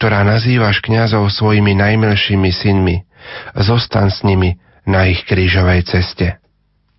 ktorá 0.00 0.24
nazývaš 0.24 0.80
kňazov 0.80 1.28
svojimi 1.28 1.76
najmilšími 1.76 2.50
synmi, 2.50 3.04
zostan 3.52 4.08
s 4.08 4.24
nimi 4.24 4.56
na 4.88 5.04
ich 5.06 5.28
krížovej 5.28 5.84
ceste. 5.84 6.40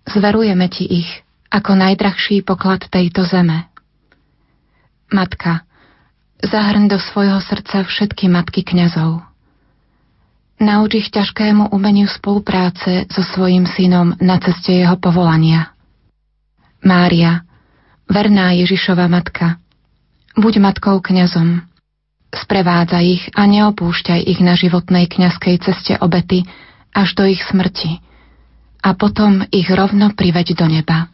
Zverujeme 0.06 0.70
ti 0.70 0.86
ich 0.86 1.10
ako 1.50 1.74
najdrahší 1.74 2.46
poklad 2.46 2.86
tejto 2.94 3.26
zeme. 3.26 3.66
Matka, 5.10 5.66
zahrň 6.46 6.86
do 6.86 7.02
svojho 7.02 7.42
srdca 7.42 7.82
všetky 7.82 8.30
matky 8.30 8.62
kňazov. 8.62 9.26
Nauč 10.62 10.92
ich 11.02 11.10
ťažkému 11.10 11.74
umeniu 11.74 12.06
spolupráce 12.06 13.10
so 13.10 13.24
svojím 13.24 13.66
synom 13.66 14.14
na 14.22 14.38
ceste 14.38 14.76
jeho 14.76 15.00
povolania. 15.02 15.74
Mária, 16.86 17.48
verná 18.06 18.54
Ježišova 18.54 19.08
matka, 19.08 19.58
buď 20.36 20.54
matkou 20.60 21.00
kňazom. 21.00 21.64
Sprevádza 22.30 23.02
ich 23.02 23.26
a 23.34 23.50
neopúšťaj 23.50 24.22
ich 24.22 24.40
na 24.42 24.54
životnej 24.54 25.10
kňazskej 25.10 25.56
ceste 25.66 25.94
obety 25.98 26.46
až 26.94 27.18
do 27.18 27.26
ich 27.26 27.42
smrti 27.42 28.02
a 28.80 28.96
potom 28.96 29.44
ich 29.50 29.68
rovno 29.68 30.14
priveď 30.16 30.56
do 30.56 30.66
neba. 30.70 31.10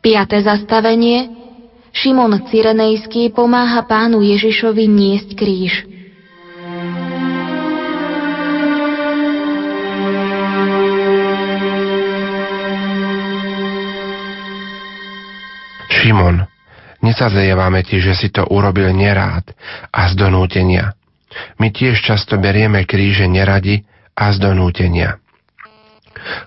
Piaté 0.00 0.40
zastavenie. 0.40 1.39
Šimon 1.90 2.46
Cyrenejský 2.46 3.34
pomáha 3.34 3.82
pánu 3.82 4.22
Ježišovi 4.22 4.86
niesť 4.86 5.30
kríž. 5.34 5.72
Šimon, 15.90 16.46
nesadzejevame 17.02 17.86
ti, 17.86 17.98
že 17.98 18.18
si 18.18 18.30
to 18.30 18.46
urobil 18.46 18.90
nerád 18.94 19.50
a 19.90 20.10
z 20.10 20.18
donútenia. 20.18 20.94
My 21.62 21.70
tiež 21.70 22.02
často 22.02 22.38
berieme 22.38 22.82
kríže 22.86 23.30
neradi 23.30 23.86
a 24.18 24.34
z 24.34 24.42
donútenia. 24.42 25.22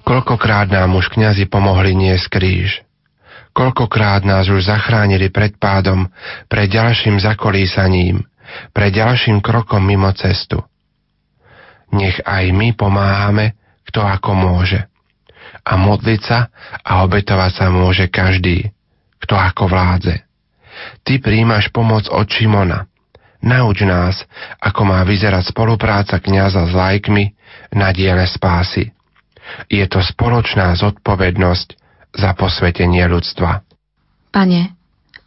Koľkokrát 0.04 0.70
nám 0.70 1.00
už 1.00 1.10
kňazi 1.16 1.48
pomohli 1.48 1.96
niesť 1.96 2.28
kríž. 2.30 2.83
Koľkokrát 3.54 4.26
nás 4.26 4.50
už 4.50 4.66
zachránili 4.66 5.30
pred 5.30 5.54
pádom, 5.62 6.10
pred 6.50 6.66
ďalším 6.74 7.22
zakolísaním, 7.22 8.26
pred 8.74 8.90
ďalším 8.90 9.46
krokom 9.46 9.86
mimo 9.86 10.10
cestu. 10.18 10.66
Nech 11.94 12.18
aj 12.26 12.50
my 12.50 12.74
pomáhame, 12.74 13.54
kto 13.86 14.02
ako 14.02 14.34
môže. 14.34 14.82
A 15.62 15.78
modliť 15.78 16.22
sa 16.26 16.50
a 16.82 17.06
obetovať 17.06 17.52
sa 17.54 17.66
môže 17.70 18.10
každý, 18.10 18.74
kto 19.22 19.38
ako 19.38 19.70
vládze. 19.70 20.26
Ty 21.06 21.14
príjmaš 21.22 21.70
pomoc 21.70 22.10
od 22.10 22.26
Šimona. 22.26 22.90
Nauč 23.46 23.86
nás, 23.86 24.26
ako 24.58 24.82
má 24.90 25.06
vyzerať 25.06 25.54
spolupráca 25.54 26.18
kniaza 26.18 26.66
s 26.66 26.74
lajkmi 26.74 27.38
na 27.78 27.94
diele 27.94 28.26
spásy. 28.26 28.90
Je 29.70 29.84
to 29.86 30.02
spoločná 30.02 30.74
zodpovednosť 30.80 31.83
za 32.14 32.32
posvetenie 32.38 33.04
ľudstva. 33.10 33.66
Pane, 34.34 34.74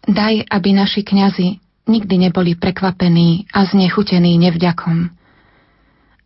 daj, 0.06 0.46
aby 0.46 0.70
naši 0.74 1.02
kňazi 1.02 1.48
nikdy 1.86 2.28
neboli 2.28 2.54
prekvapení 2.58 3.46
a 3.50 3.66
znechutení 3.66 4.38
nevďakom. 4.38 5.10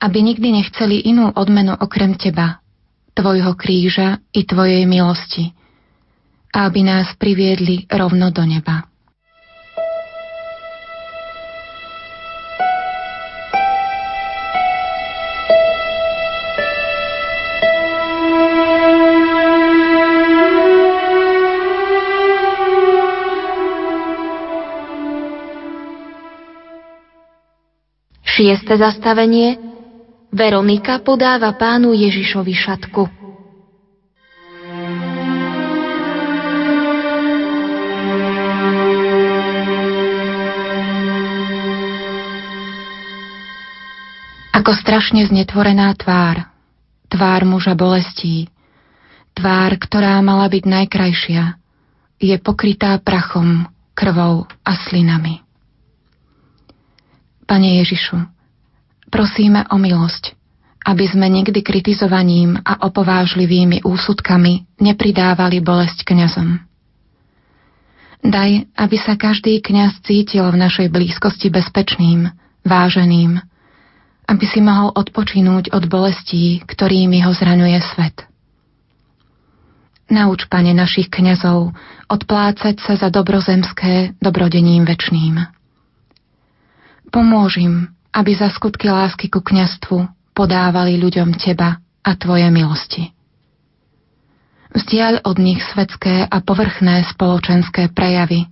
Aby 0.01 0.18
nikdy 0.25 0.49
nechceli 0.64 1.05
inú 1.05 1.33
odmenu 1.37 1.77
okrem 1.77 2.16
Teba, 2.16 2.61
Tvojho 3.12 3.53
kríža 3.57 4.20
i 4.33 4.49
Tvojej 4.49 4.88
milosti. 4.88 5.53
A 6.51 6.66
aby 6.66 6.83
nás 6.83 7.12
priviedli 7.20 7.85
rovno 7.87 8.33
do 8.33 8.42
neba. 8.42 8.89
Šieste 28.40 28.81
zastavenie. 28.81 29.61
Veronika 30.33 30.96
podáva 31.05 31.53
pánu 31.61 31.92
Ježišovi 31.92 32.55
šatku. 32.57 33.05
Ako 44.57 44.72
strašne 44.72 45.29
znetvorená 45.29 45.92
tvár, 46.00 46.48
tvár 47.12 47.44
muža 47.44 47.76
bolestí, 47.76 48.48
tvár, 49.37 49.76
ktorá 49.76 50.16
mala 50.24 50.48
byť 50.48 50.64
najkrajšia, 50.64 51.61
je 52.24 52.37
pokrytá 52.40 52.96
prachom, 53.05 53.68
krvou 53.92 54.48
a 54.64 54.72
slinami. 54.88 55.50
Pane 57.51 57.83
Ježišu, 57.83 58.15
prosíme 59.11 59.67
o 59.75 59.75
milosť, 59.75 60.39
aby 60.87 61.03
sme 61.11 61.27
nikdy 61.27 61.67
kritizovaním 61.67 62.55
a 62.63 62.87
opovážlivými 62.87 63.83
úsudkami 63.83 64.79
nepridávali 64.79 65.59
bolesť 65.59 66.07
kňazom. 66.07 66.63
Daj, 68.23 68.71
aby 68.79 68.97
sa 69.03 69.19
každý 69.19 69.59
kňaz 69.59 69.99
cítil 70.07 70.47
v 70.47 70.63
našej 70.63 70.95
blízkosti 70.95 71.51
bezpečným, 71.51 72.31
váženým, 72.63 73.43
aby 74.31 74.45
si 74.47 74.63
mohol 74.63 74.95
odpočinúť 74.95 75.75
od 75.75 75.91
bolestí, 75.91 76.63
ktorými 76.63 77.19
ho 77.27 77.35
zraňuje 77.35 77.79
svet. 77.83 78.17
Nauč, 80.07 80.47
pane, 80.47 80.71
našich 80.71 81.11
kňazov 81.11 81.75
odplácať 82.07 82.79
sa 82.79 82.95
za 82.95 83.11
dobrozemské 83.11 84.15
dobrodením 84.23 84.87
večným. 84.87 85.60
Pomôž 87.11 87.59
im, 87.59 87.90
aby 88.14 88.35
za 88.35 88.51
skutky 88.51 88.87
lásky 88.87 89.27
ku 89.27 89.42
kňastvu 89.42 90.07
podávali 90.35 90.94
ľuďom 90.99 91.35
Teba 91.35 91.83
a 92.07 92.11
Tvoje 92.14 92.46
milosti. 92.49 93.11
Vzdiaľ 94.70 95.27
od 95.27 95.37
nich 95.42 95.59
svetské 95.75 96.31
a 96.31 96.37
povrchné 96.38 97.03
spoločenské 97.11 97.90
prejavy 97.90 98.46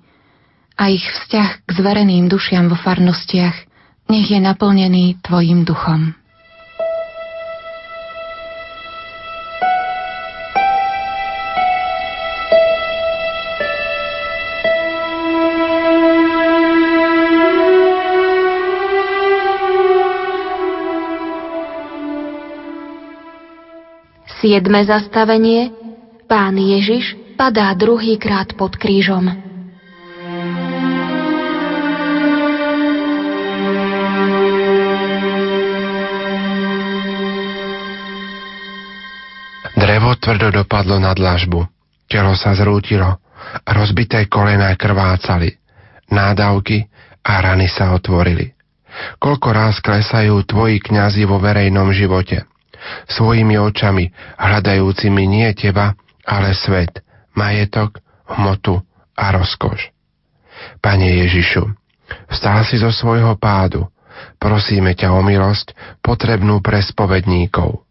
a 0.74 0.90
ich 0.90 1.06
vzťah 1.06 1.50
k 1.62 1.68
zvereným 1.70 2.26
dušiam 2.26 2.66
vo 2.66 2.74
farnostiach 2.74 3.54
nech 4.10 4.26
je 4.26 4.40
naplnený 4.42 5.22
Tvojim 5.22 5.62
duchom. 5.62 6.18
Siedme 24.38 24.86
zastavenie. 24.86 25.74
Pán 26.30 26.54
Ježiš 26.54 27.18
padá 27.34 27.74
druhýkrát 27.74 28.54
pod 28.54 28.78
krížom. 28.78 29.26
Drevo 39.74 40.14
tvrdo 40.22 40.54
dopadlo 40.54 41.02
na 41.02 41.10
dlažbu. 41.18 41.66
Telo 42.06 42.38
sa 42.38 42.54
zrútilo. 42.54 43.18
Rozbité 43.66 44.30
kolená 44.30 44.70
krvácali. 44.78 45.50
Nádavky 46.14 46.86
a 47.26 47.42
rany 47.42 47.66
sa 47.66 47.90
otvorili. 47.90 48.54
Koľko 49.18 49.48
raz 49.50 49.82
klesajú 49.82 50.46
tvoji 50.46 50.78
kňazi 50.78 51.26
vo 51.26 51.42
verejnom 51.42 51.90
živote– 51.90 52.46
svojimi 53.10 53.58
očami, 53.58 54.10
hľadajúcimi 54.38 55.24
nie 55.26 55.48
teba, 55.54 55.94
ale 56.24 56.52
svet, 56.54 57.02
majetok, 57.34 57.98
hmotu 58.28 58.82
a 59.16 59.24
rozkoš. 59.34 59.90
Pane 60.82 61.24
Ježišu, 61.24 61.64
vstal 62.28 62.66
si 62.66 62.78
zo 62.78 62.90
svojho 62.90 63.38
pádu, 63.38 63.86
prosíme 64.42 64.94
ťa 64.94 65.14
o 65.14 65.20
milosť, 65.22 65.74
potrebnú 66.02 66.58
pre 66.58 66.82
spovedníkov. 66.82 67.82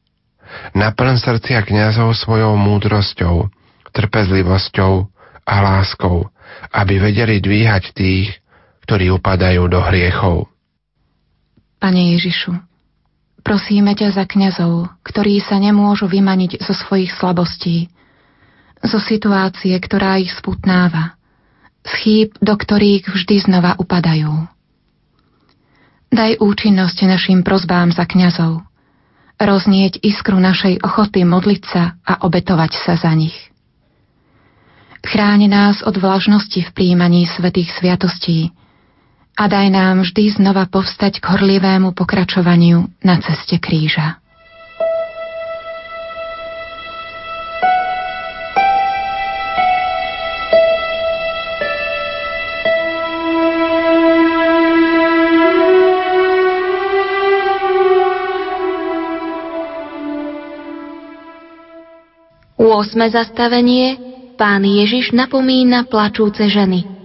Naplň 0.75 1.15
srdcia 1.19 1.59
kňazov 1.63 2.15
svojou 2.15 2.55
múdrosťou, 2.55 3.51
trpezlivosťou 3.91 4.93
a 5.47 5.55
láskou, 5.63 6.27
aby 6.71 6.99
vedeli 6.99 7.39
dvíhať 7.39 7.95
tých, 7.95 8.35
ktorí 8.87 9.11
upadajú 9.11 9.67
do 9.67 9.79
hriechov. 9.83 10.47
Pane 11.77 12.15
Ježišu, 12.15 12.66
Prosíme 13.47 13.95
ťa 13.95 14.11
za 14.11 14.27
kňazov, 14.27 14.91
ktorí 15.07 15.39
sa 15.39 15.55
nemôžu 15.55 16.11
vymaniť 16.11 16.59
zo 16.59 16.75
svojich 16.75 17.15
slabostí, 17.15 17.87
zo 18.83 18.99
situácie, 18.99 19.71
ktorá 19.79 20.19
ich 20.19 20.35
sputnáva, 20.35 21.15
z 21.79 21.91
chýb, 21.95 22.29
do 22.43 22.51
ktorých 22.59 23.07
vždy 23.07 23.47
znova 23.47 23.79
upadajú. 23.79 24.51
Daj 26.11 26.43
účinnosť 26.43 27.07
našim 27.07 27.39
prozbám 27.47 27.95
za 27.95 28.03
kňazov. 28.03 28.67
Roznieť 29.39 30.03
iskru 30.03 30.43
našej 30.43 30.83
ochoty 30.83 31.23
modliť 31.23 31.61
sa 31.63 31.95
a 32.03 32.27
obetovať 32.27 32.75
sa 32.83 32.99
za 32.99 33.15
nich. 33.15 33.37
Chráň 35.07 35.47
nás 35.47 35.79
od 35.87 35.95
vlažnosti 35.95 36.67
v 36.67 36.73
príjmaní 36.75 37.23
svetých 37.23 37.71
sviatostí 37.79 38.51
a 39.37 39.43
daj 39.45 39.69
nám 39.69 40.01
vždy 40.01 40.41
znova 40.41 40.65
povstať 40.65 41.21
k 41.21 41.25
horlivému 41.29 41.93
pokračovaniu 41.93 42.89
na 43.05 43.21
ceste 43.21 43.61
kríža. 43.61 44.17
8. 62.77 63.13
zastavenie 63.13 63.97
Pán 64.37 64.65
Ježiš 64.65 65.13
napomína 65.13 65.85
plačúce 65.85 66.45
ženy. 66.49 66.96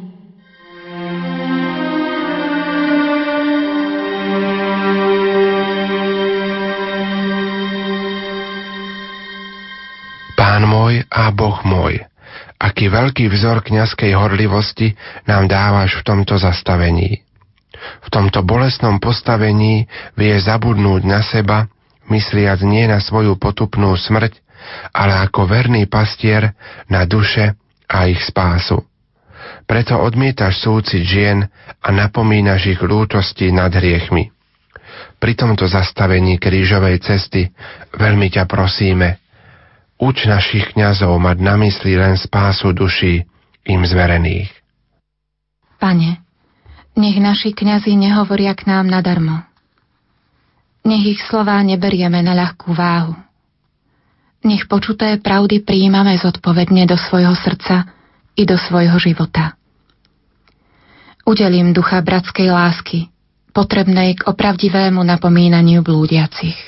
A 11.13 11.29
Boh 11.29 11.61
môj, 11.69 12.01
aký 12.57 12.89
veľký 12.89 13.29
vzor 13.29 13.61
kňazskej 13.61 14.17
horlivosti 14.17 14.97
nám 15.29 15.45
dávaš 15.45 16.01
v 16.01 16.03
tomto 16.09 16.41
zastavení. 16.41 17.21
V 18.03 18.09
tomto 18.09 18.41
bolestnom 18.41 18.97
postavení 18.97 19.85
vie 20.17 20.35
zabudnúť 20.41 21.03
na 21.05 21.21
seba, 21.21 21.69
mysliac 22.09 22.65
nie 22.65 22.89
na 22.89 23.03
svoju 23.03 23.37
potupnú 23.37 23.93
smrť, 23.93 24.41
ale 24.95 25.21
ako 25.27 25.45
verný 25.45 25.85
pastier 25.91 26.55
na 26.89 27.05
duše 27.05 27.59
a 27.91 28.09
ich 28.09 28.23
spásu. 28.25 28.81
Preto 29.67 29.99
odmietaš 29.99 30.63
súcit 30.63 31.05
žien 31.07 31.47
a 31.83 31.89
napomínaš 31.91 32.73
ich 32.73 32.81
lútosti 32.83 33.51
nad 33.51 33.71
hriechmi. 33.75 34.31
Pri 35.23 35.33
tomto 35.39 35.71
zastavení 35.71 36.39
krížovej 36.39 36.99
cesty 36.99 37.51
veľmi 37.95 38.27
ťa 38.31 38.47
prosíme, 38.51 39.22
uč 40.03 40.27
našich 40.27 40.75
kňazov 40.75 41.15
mať 41.23 41.39
na 41.39 41.55
mysli 41.63 41.95
len 41.95 42.19
spásu 42.19 42.75
duší 42.75 43.23
im 43.71 43.87
zverených. 43.87 44.51
Pane, 45.79 46.19
nech 46.99 47.19
naši 47.23 47.55
kňazi 47.55 47.95
nehovoria 47.95 48.59
k 48.59 48.67
nám 48.67 48.91
nadarmo. 48.91 49.47
Nech 50.83 51.07
ich 51.07 51.23
slová 51.31 51.63
neberieme 51.63 52.19
na 52.19 52.35
ľahkú 52.35 52.75
váhu 52.75 53.15
nech 54.43 54.67
počuté 54.67 55.19
pravdy 55.23 55.63
prijímame 55.63 56.19
zodpovedne 56.19 56.87
do 56.87 56.99
svojho 56.99 57.35
srdca 57.39 57.87
i 58.35 58.43
do 58.43 58.59
svojho 58.59 58.99
života. 58.99 59.55
Udelím 61.23 61.71
ducha 61.71 62.03
bratskej 62.03 62.51
lásky, 62.51 63.07
potrebnej 63.55 64.19
k 64.19 64.27
opravdivému 64.27 64.99
napomínaniu 65.07 65.87
blúdiacich. 65.87 66.59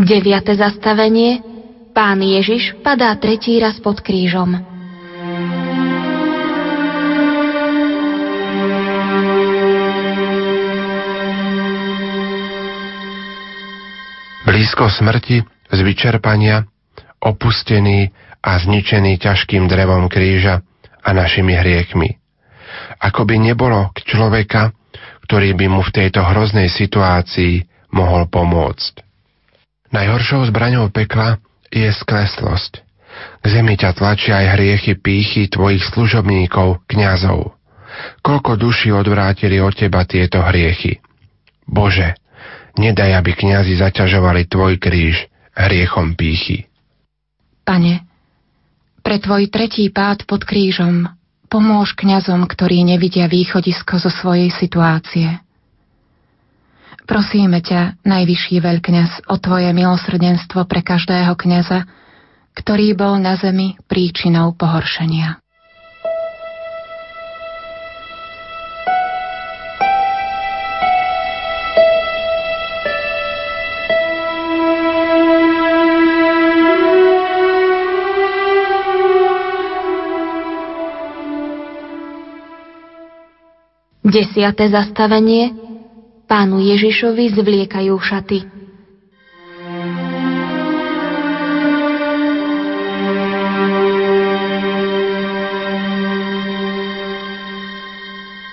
Deviate 0.00 0.56
zastavenie 0.56 1.44
Pán 1.92 2.24
Ježiš 2.24 2.72
padá 2.80 3.12
tretí 3.20 3.60
raz 3.60 3.76
pod 3.84 4.00
krížom. 4.00 4.56
Blízko 14.48 14.88
smrti, 14.88 15.44
z 15.68 15.78
vyčerpania, 15.84 16.64
opustený 17.20 18.08
a 18.40 18.56
zničený 18.56 19.20
ťažkým 19.20 19.68
drevom 19.68 20.08
kríža 20.08 20.64
a 21.04 21.08
našimi 21.12 21.52
hriekmi. 21.52 22.16
Ako 23.04 23.28
by 23.28 23.36
nebolo 23.36 23.92
človeka, 24.00 24.72
ktorý 25.28 25.52
by 25.52 25.66
mu 25.68 25.84
v 25.84 25.92
tejto 25.92 26.24
hroznej 26.24 26.72
situácii 26.72 27.68
mohol 27.92 28.32
pomôcť. 28.32 29.09
Najhoršou 29.90 30.46
zbraňou 30.50 30.90
pekla 30.94 31.42
je 31.70 31.90
skleslosť. 31.90 32.82
K 33.42 33.44
zemi 33.50 33.74
ťa 33.74 33.90
tlačia 33.98 34.38
aj 34.38 34.46
hriechy 34.54 34.94
pýchy 34.94 35.50
tvojich 35.50 35.82
služobníkov, 35.90 36.86
kňazov. 36.86 37.58
Koľko 38.22 38.54
duší 38.54 38.94
odvrátili 38.94 39.58
od 39.58 39.74
teba 39.74 40.06
tieto 40.06 40.40
hriechy. 40.40 41.02
Bože, 41.66 42.14
nedaj, 42.78 43.18
aby 43.18 43.34
kňazi 43.34 43.82
zaťažovali 43.82 44.46
tvoj 44.46 44.78
kríž 44.78 45.26
hriechom 45.58 46.14
pýchy. 46.14 46.70
Pane, 47.66 48.06
pre 49.02 49.18
tvoj 49.18 49.50
tretí 49.50 49.90
pád 49.90 50.22
pod 50.24 50.46
krížom 50.46 51.10
pomôž 51.50 51.98
kňazom, 51.98 52.46
ktorí 52.46 52.86
nevidia 52.86 53.26
východisko 53.26 53.98
zo 53.98 54.08
svojej 54.08 54.54
situácie. 54.54 55.42
Prosíme 57.10 57.58
ťa, 57.58 58.06
najvyšší 58.06 58.62
veľkňaz, 58.62 59.26
o 59.26 59.34
Tvoje 59.34 59.74
milosrdenstvo 59.74 60.62
pre 60.70 60.78
každého 60.78 61.34
kňaza, 61.34 61.82
ktorý 62.54 62.94
bol 62.94 63.18
na 63.18 63.34
zemi 63.34 63.74
príčinou 63.90 64.54
pohoršenia. 64.54 65.42
Desiate 84.06 84.70
zastavenie 84.70 85.59
Pánu 86.30 86.62
Ježišovi 86.62 87.34
zvliekajú 87.34 87.90
šaty. 87.98 88.46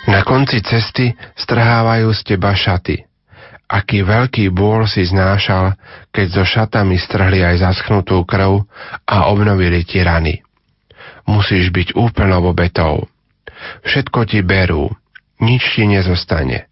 Na 0.10 0.26
konci 0.26 0.58
cesty 0.66 1.14
strhávajú 1.38 2.10
z 2.18 2.22
teba 2.26 2.58
šaty. 2.58 3.06
Aký 3.70 4.02
veľký 4.02 4.50
bôl 4.50 4.90
si 4.90 5.06
znášal, 5.06 5.78
keď 6.10 6.28
so 6.34 6.44
šatami 6.50 6.98
strhli 6.98 7.46
aj 7.46 7.62
zaschnutú 7.62 8.26
krv 8.26 8.66
a 9.06 9.30
obnovili 9.30 9.86
ti 9.86 10.02
rany. 10.02 10.42
Musíš 11.30 11.70
byť 11.70 11.94
úplnou 11.94 12.42
obetou. 12.42 13.06
Všetko 13.86 14.26
ti 14.26 14.42
berú, 14.42 14.90
nič 15.38 15.78
ti 15.78 15.86
nezostane. 15.86 16.66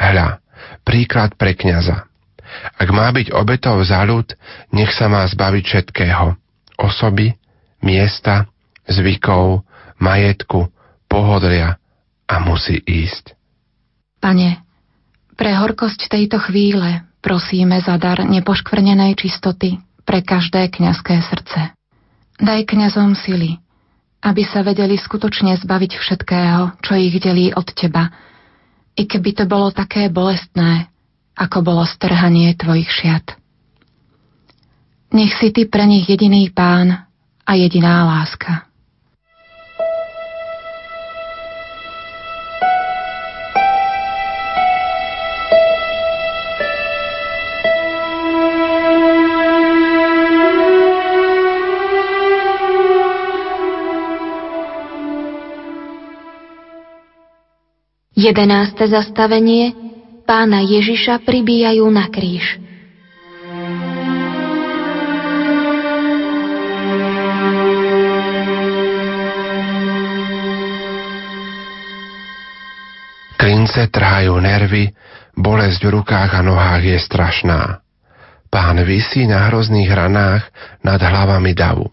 Hľa, 0.00 0.39
príklad 0.82 1.36
pre 1.36 1.54
kňaza. 1.54 2.10
Ak 2.76 2.88
má 2.90 3.08
byť 3.14 3.30
obetov 3.30 3.80
za 3.86 4.02
ľud, 4.02 4.34
nech 4.74 4.90
sa 4.90 5.06
má 5.06 5.22
zbaviť 5.26 5.64
všetkého. 5.64 6.34
Osoby, 6.80 7.36
miesta, 7.84 8.50
zvykov, 8.90 9.62
majetku, 10.02 10.66
pohodlia 11.06 11.78
a 12.26 12.34
musí 12.42 12.80
ísť. 12.82 13.36
Pane, 14.20 14.60
pre 15.38 15.56
horkosť 15.56 16.10
tejto 16.10 16.42
chvíle 16.50 17.06
prosíme 17.24 17.80
za 17.80 17.96
dar 17.96 18.20
nepoškvrnenej 18.26 19.16
čistoty 19.16 19.80
pre 20.04 20.20
každé 20.20 20.68
kňazské 20.74 21.22
srdce. 21.22 21.72
Daj 22.40 22.60
kňazom 22.68 23.16
sily, 23.16 23.60
aby 24.20 24.42
sa 24.44 24.60
vedeli 24.60 24.96
skutočne 24.96 25.56
zbaviť 25.60 25.92
všetkého, 25.96 26.80
čo 26.84 26.92
ich 26.96 27.16
delí 27.20 27.52
od 27.52 27.68
Teba, 27.72 28.12
i 29.00 29.08
keby 29.08 29.32
to 29.32 29.44
bolo 29.48 29.72
také 29.72 30.12
bolestné, 30.12 30.92
ako 31.32 31.64
bolo 31.64 31.88
strhanie 31.88 32.52
tvojich 32.52 32.92
šiat. 32.92 33.32
Nech 35.16 35.32
si 35.40 35.50
ty 35.50 35.64
pre 35.64 35.88
nich 35.88 36.06
jediný 36.06 36.52
pán 36.52 37.08
a 37.42 37.52
jediná 37.56 38.04
láska. 38.04 38.69
Jedenáste 58.20 58.84
zastavenie 58.84 59.72
Pána 60.28 60.60
Ježiša 60.60 61.24
pribíjajú 61.24 61.88
na 61.88 62.04
kríž. 62.12 62.60
Klince 73.40 73.88
trhajú 73.88 74.36
nervy, 74.36 74.92
bolesť 75.40 75.80
v 75.80 75.90
rukách 75.96 76.30
a 76.36 76.44
nohách 76.44 76.84
je 76.84 76.98
strašná. 77.00 77.80
Pán 78.52 78.76
vysí 78.84 79.24
na 79.24 79.48
hrozných 79.48 79.88
ranách 79.88 80.44
nad 80.84 81.00
hlavami 81.00 81.56
davu. 81.56 81.88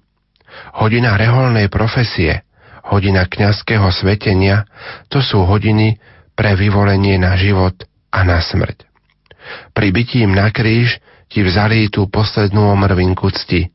Hodina 0.76 1.16
reholnej 1.16 1.72
profesie, 1.72 2.44
hodina 2.84 3.24
kňazského 3.24 3.88
svetenia, 3.96 4.68
to 5.08 5.24
sú 5.24 5.48
hodiny 5.48 5.96
pre 6.38 6.54
vyvolenie 6.54 7.18
na 7.18 7.34
život 7.34 7.74
a 8.14 8.22
na 8.22 8.38
smrť. 8.38 8.86
Pri 9.74 9.90
bytím 9.90 10.38
na 10.38 10.54
kríž 10.54 11.02
ti 11.34 11.42
vzali 11.42 11.90
tú 11.90 12.06
poslednú 12.06 12.70
omrvinku 12.78 13.34
cti, 13.34 13.74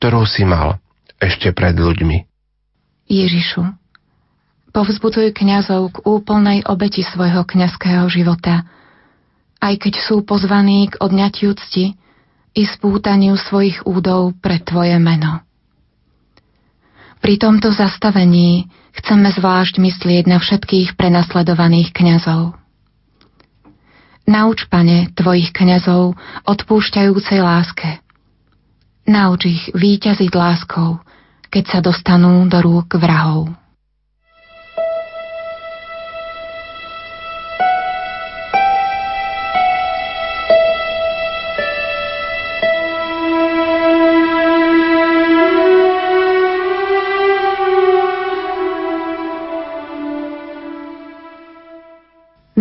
ktorú 0.00 0.24
si 0.24 0.48
mal 0.48 0.80
ešte 1.20 1.52
pred 1.52 1.76
ľuďmi. 1.76 2.24
Ježišu, 3.08 3.62
povzbudzuj 4.72 5.36
kňazov 5.36 5.92
k 5.92 5.96
úplnej 6.08 6.64
obeti 6.64 7.04
svojho 7.04 7.44
kňazského 7.44 8.08
života, 8.08 8.64
aj 9.58 9.74
keď 9.76 9.94
sú 10.00 10.22
pozvaní 10.22 10.88
k 10.88 10.96
odňatiu 11.02 11.52
cti 11.56 11.98
i 12.54 12.62
spútaniu 12.64 13.36
svojich 13.36 13.84
údov 13.84 14.38
pre 14.38 14.62
Tvoje 14.62 14.96
meno. 15.02 15.42
Pri 17.18 17.34
tomto 17.36 17.74
zastavení 17.74 18.70
chceme 18.98 19.30
zvlášť 19.30 19.78
myslieť 19.78 20.24
na 20.26 20.42
všetkých 20.42 20.98
prenasledovaných 20.98 21.94
kňazov. 21.94 22.58
Nauč, 24.28 24.68
pane, 24.68 25.08
tvojich 25.16 25.56
kňazov 25.56 26.12
odpúšťajúcej 26.44 27.40
láske. 27.40 28.04
Nauč 29.08 29.48
ich 29.48 29.62
výťaziť 29.72 30.32
láskou, 30.36 31.00
keď 31.48 31.64
sa 31.64 31.78
dostanú 31.80 32.44
do 32.44 32.60
rúk 32.60 32.92
vrahov. 33.00 33.56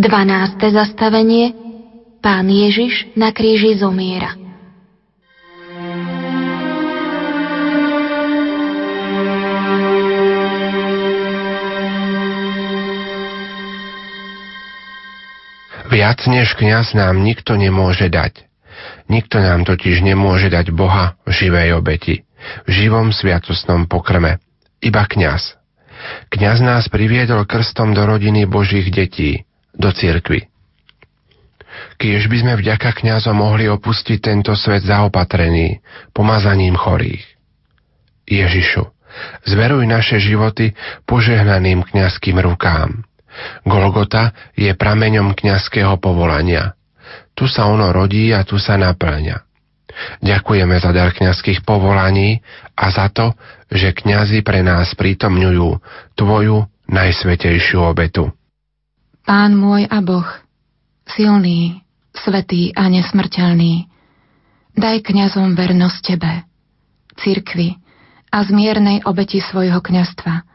12. 0.07 0.55
zastavenie 0.71 1.51
Pán 2.23 2.47
Ježiš 2.47 3.11
na 3.19 3.35
kríži 3.35 3.75
zomiera. 3.75 4.39
Viac 15.91 16.23
než 16.23 16.55
kňaz 16.55 16.95
nám 16.95 17.19
nikto 17.19 17.59
nemôže 17.59 18.07
dať. 18.07 18.47
Nikto 19.11 19.43
nám 19.43 19.67
totiž 19.67 20.07
nemôže 20.07 20.47
dať 20.47 20.71
Boha 20.71 21.19
v 21.27 21.35
živej 21.35 21.83
obeti, 21.83 22.23
v 22.63 22.69
živom 22.71 23.11
sviatostnom 23.11 23.91
pokrme. 23.91 24.39
Iba 24.79 25.03
kňaz. 25.03 25.59
Kňaz 26.31 26.63
nás 26.63 26.87
priviedol 26.87 27.43
krstom 27.43 27.91
do 27.91 28.07
rodiny 28.07 28.47
Božích 28.47 28.87
detí, 28.87 29.46
do 29.77 29.93
cirkvy. 29.93 30.49
Kiež 32.01 32.29
by 32.29 32.37
sme 32.41 32.53
vďaka 32.57 32.93
kňazom 32.93 33.37
mohli 33.37 33.69
opustiť 33.69 34.17
tento 34.21 34.53
svet 34.57 34.85
zaopatrený 34.85 35.81
pomazaním 36.13 36.73
chorých. 36.73 37.25
Ježišu, 38.27 38.83
zveruj 39.45 39.85
naše 39.85 40.17
životy 40.17 40.73
požehnaným 41.05 41.85
kňazským 41.85 42.37
rukám. 42.41 43.05
Golgota 43.63 44.33
je 44.57 44.73
prameňom 44.73 45.37
kňazského 45.37 46.01
povolania. 46.01 46.73
Tu 47.37 47.45
sa 47.45 47.69
ono 47.69 47.93
rodí 47.93 48.33
a 48.33 48.41
tu 48.41 48.57
sa 48.57 48.75
naplňa. 48.75 49.45
Ďakujeme 50.21 50.75
za 50.77 50.93
dar 50.93 51.09
kňazských 51.13 51.65
povolaní 51.65 52.41
a 52.77 52.85
za 52.93 53.09
to, 53.09 53.33
že 53.69 53.97
kňazi 53.97 54.45
pre 54.45 54.61
nás 54.61 54.93
prítomňujú 54.93 55.81
Tvoju 56.13 56.65
najsvetejšiu 56.89 57.81
obetu. 57.81 58.29
Pán 59.27 59.59
môj 59.59 59.83
a 59.91 59.99
Boh, 59.99 60.23
silný, 61.03 61.83
svetý 62.15 62.71
a 62.71 62.87
nesmrteľný, 62.87 63.91
daj 64.71 65.03
kňazom 65.03 65.51
vernosť 65.51 65.99
Tebe, 65.99 66.47
cirkvi 67.19 67.75
a 68.31 68.39
zmiernej 68.47 69.03
obeti 69.03 69.43
svojho 69.43 69.83
kňastva, 69.83 70.47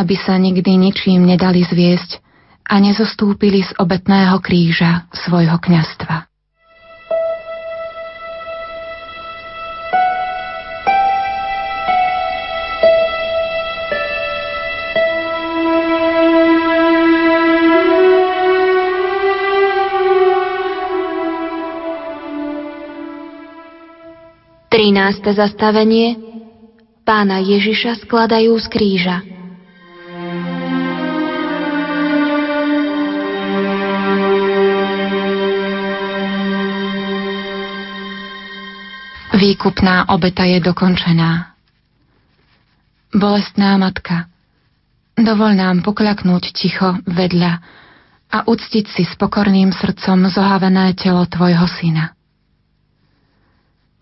aby 0.00 0.16
sa 0.16 0.40
nikdy 0.40 0.80
ničím 0.80 1.28
nedali 1.28 1.60
zviesť 1.60 2.24
a 2.64 2.80
nezostúpili 2.80 3.60
z 3.60 3.76
obetného 3.76 4.40
kríža 4.40 5.04
svojho 5.12 5.60
kňastva. 5.60 6.24
13. 24.74 25.22
zastavenie 25.38 26.18
Pána 27.06 27.38
Ježiša 27.38 28.02
skladajú 28.02 28.58
z 28.58 28.66
kríža. 28.66 29.22
Výkupná 39.38 40.10
obeta 40.10 40.42
je 40.42 40.58
dokončená. 40.58 41.54
Bolestná 43.14 43.78
matka, 43.78 44.26
dovol 45.14 45.54
nám 45.54 45.86
pokľaknúť 45.86 46.50
ticho 46.50 46.98
vedľa 47.06 47.62
a 48.26 48.42
uctiť 48.42 48.90
si 48.90 49.06
s 49.06 49.14
pokorným 49.14 49.70
srdcom 49.70 50.26
zohavené 50.34 50.98
telo 50.98 51.22
Tvojho 51.30 51.70
syna. 51.78 52.10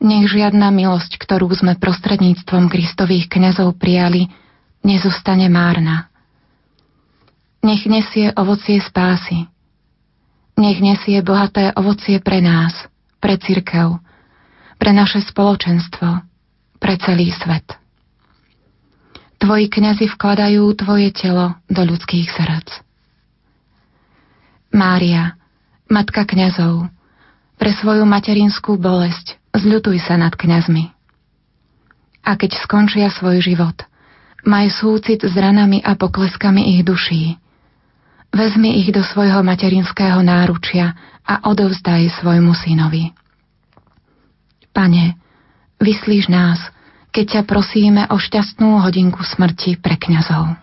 Nech 0.02 0.26
žiadna 0.26 0.74
milosť, 0.74 1.14
ktorú 1.14 1.46
sme 1.54 1.78
prostredníctvom 1.78 2.66
Kristových 2.66 3.30
kňazov 3.30 3.78
prijali, 3.78 4.26
nezostane 4.82 5.46
márna. 5.46 6.10
Nech 7.62 7.86
nesie 7.86 8.34
ovocie 8.34 8.82
spásy. 8.82 9.46
Nech 10.58 10.82
nesie 10.82 11.22
bohaté 11.22 11.70
ovocie 11.78 12.18
pre 12.18 12.42
nás, 12.42 12.74
pre 13.22 13.38
cirkev, 13.38 14.02
pre 14.74 14.90
naše 14.90 15.22
spoločenstvo, 15.22 16.26
pre 16.82 16.98
celý 16.98 17.30
svet. 17.38 17.78
Tvoji 19.38 19.70
kňazi 19.70 20.10
vkladajú 20.18 20.66
tvoje 20.82 21.14
telo 21.14 21.54
do 21.70 21.82
ľudských 21.86 22.26
srdc. 22.26 22.82
Mária, 24.74 25.38
matka 25.86 26.26
kňazov, 26.26 26.90
pre 27.54 27.70
svoju 27.70 28.02
materinskú 28.02 28.74
bolesť 28.74 29.41
Zľutuj 29.52 30.00
sa 30.00 30.16
nad 30.16 30.32
kňazmi. 30.32 30.88
A 32.24 32.30
keď 32.40 32.56
skončia 32.64 33.12
svoj 33.12 33.44
život, 33.44 33.76
maj 34.48 34.72
súcit 34.72 35.20
s 35.20 35.34
ranami 35.36 35.84
a 35.84 35.92
pokleskami 35.92 36.78
ich 36.78 36.82
duší. 36.86 37.36
Vezmi 38.32 38.80
ich 38.80 38.88
do 38.88 39.04
svojho 39.04 39.44
materinského 39.44 40.24
náručia 40.24 40.96
a 41.28 41.44
odovzdaj 41.52 42.22
svojmu 42.22 42.56
synovi. 42.56 43.12
Pane, 44.72 45.20
vyslíš 45.76 46.32
nás, 46.32 46.58
keď 47.12 47.24
ťa 47.28 47.42
prosíme 47.44 48.02
o 48.08 48.16
šťastnú 48.16 48.80
hodinku 48.80 49.20
smrti 49.20 49.76
pre 49.76 50.00
kňazov. 50.00 50.61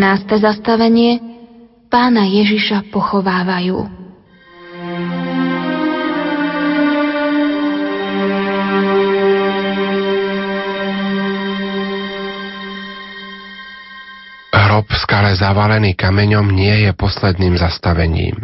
14. 0.00 0.40
zastavenie 0.40 1.20
Pána 1.92 2.24
Ježiša 2.24 2.88
pochovávajú. 2.88 3.84
Hrob 14.56 14.88
v 14.88 14.96
skale 14.96 15.36
zavalený 15.36 15.92
kameňom 15.92 16.48
nie 16.48 16.88
je 16.88 16.96
posledným 16.96 17.60
zastavením. 17.60 18.40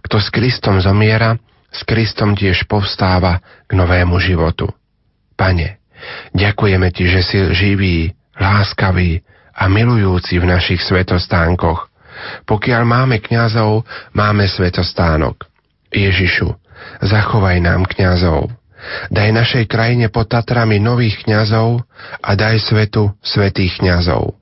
Kto 0.00 0.16
s 0.16 0.32
Kristom 0.32 0.80
zomiera, 0.80 1.36
s 1.68 1.84
Kristom 1.84 2.32
tiež 2.32 2.64
povstáva 2.64 3.44
k 3.68 3.76
novému 3.76 4.16
životu. 4.16 4.72
Pane, 5.36 5.76
ďakujeme 6.32 6.88
Ti, 6.88 7.04
že 7.04 7.20
si 7.20 7.36
živý, 7.52 8.16
láskavý 8.40 9.20
a 9.56 9.64
milujúci 9.72 10.36
v 10.36 10.52
našich 10.52 10.84
svetostánkoch. 10.84 11.88
Pokiaľ 12.44 12.82
máme 12.84 13.16
kňazov, 13.24 13.88
máme 14.12 14.44
svetostánok. 14.44 15.48
Ježišu, 15.92 16.52
zachovaj 17.00 17.56
nám 17.64 17.88
kňazov. 17.88 18.52
Daj 19.08 19.32
našej 19.32 19.64
krajine 19.66 20.12
pod 20.12 20.28
Tatrami 20.30 20.76
nových 20.78 21.24
kňazov 21.24 21.82
a 22.20 22.30
daj 22.36 22.60
svetu 22.60 23.10
svetých 23.24 23.80
kňazov. 23.80 24.36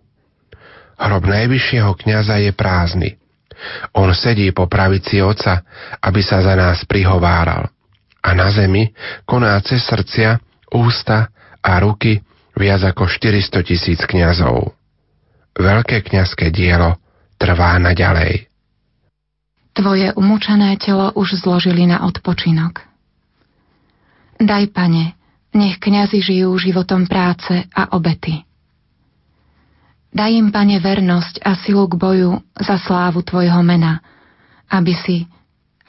Hrob 0.99 1.25
najvyššieho 1.27 1.93
kňaza 1.95 2.43
je 2.43 2.51
prázdny. 2.55 3.11
On 3.97 4.11
sedí 4.13 4.51
po 4.51 4.67
pravici 4.67 5.23
oca, 5.23 5.63
aby 6.03 6.21
sa 6.21 6.43
za 6.43 6.55
nás 6.59 6.83
prihováral. 6.85 7.71
A 8.25 8.33
na 8.33 8.51
zemi 8.51 8.93
koná 9.25 9.57
cez 9.63 9.85
srdcia, 9.85 10.41
ústa 10.75 11.31
a 11.63 11.73
ruky 11.81 12.21
viac 12.57 12.83
ako 12.85 13.07
400 13.09 13.63
tisíc 13.65 14.01
kňazov. 14.05 14.75
Veľké 15.55 16.03
kňazské 16.03 16.51
dielo 16.51 16.99
trvá 17.39 17.79
naďalej. 17.79 18.51
Tvoje 19.75 20.15
umúčané 20.15 20.79
telo 20.79 21.11
už 21.19 21.43
zložili 21.43 21.87
na 21.87 22.07
odpočinok. 22.07 22.83
Daj, 24.39 24.71
pane, 24.71 25.19
nech 25.55 25.83
kňazi 25.83 26.23
žijú 26.23 26.55
životom 26.59 27.07
práce 27.11 27.67
a 27.75 27.91
obety. 27.95 28.43
Daj 30.15 30.31
im, 30.31 30.55
pane, 30.55 30.79
vernosť 30.79 31.43
a 31.43 31.59
silu 31.59 31.91
k 31.91 31.99
boju 31.99 32.39
za 32.55 32.79
slávu 32.79 33.27
Tvojho 33.27 33.63
mena, 33.67 33.99
aby 34.71 34.95
si, 34.95 35.27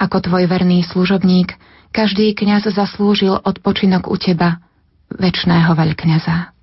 ako 0.02 0.18
Tvoj 0.18 0.50
verný 0.50 0.82
služobník, 0.82 1.54
každý 1.94 2.34
kňaz 2.34 2.74
zaslúžil 2.74 3.38
odpočinok 3.38 4.10
u 4.10 4.18
Teba, 4.18 4.66
väčšného 5.14 5.78
veľkňaza. 5.78 6.55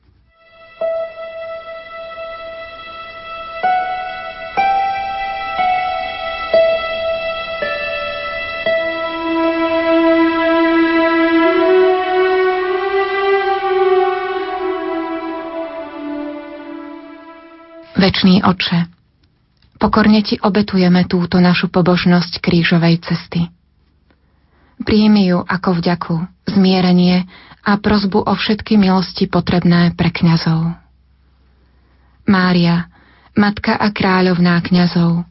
Večný 18.22 18.38
oče, 18.38 18.86
pokorne 19.82 20.22
ti 20.22 20.38
obetujeme 20.38 21.10
túto 21.10 21.42
našu 21.42 21.66
pobožnosť 21.66 22.38
krížovej 22.38 23.02
cesty. 23.02 23.50
Príjmi 24.78 25.26
ju 25.26 25.42
ako 25.42 25.82
vďaku, 25.82 26.16
zmierenie 26.46 27.26
a 27.66 27.82
prozbu 27.82 28.22
o 28.22 28.30
všetky 28.30 28.78
milosti 28.78 29.26
potrebné 29.26 29.98
pre 29.98 30.14
kňazov. 30.14 30.70
Mária, 32.30 32.86
matka 33.34 33.74
a 33.74 33.90
kráľovná 33.90 34.62
kňazov, 34.62 35.26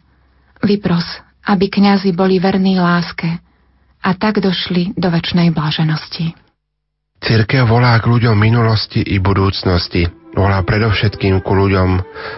vypros, 0.59 1.07
aby 1.47 1.71
kňazi 1.71 2.11
boli 2.11 2.43
verní 2.43 2.75
láske 2.75 3.39
a 4.03 4.09
tak 4.19 4.43
došli 4.43 4.99
do 4.99 5.07
väčšnej 5.07 5.55
bláženosti. 5.55 6.35
Cirkev 7.23 7.71
volá 7.71 7.95
k 8.03 8.11
ľuďom 8.11 8.35
minulosti 8.35 8.99
i 8.99 9.15
budúcnosti, 9.23 10.11
volá 10.35 10.63
predovšetkým 10.63 11.43
ku 11.43 11.53
ľuďom 11.55 11.89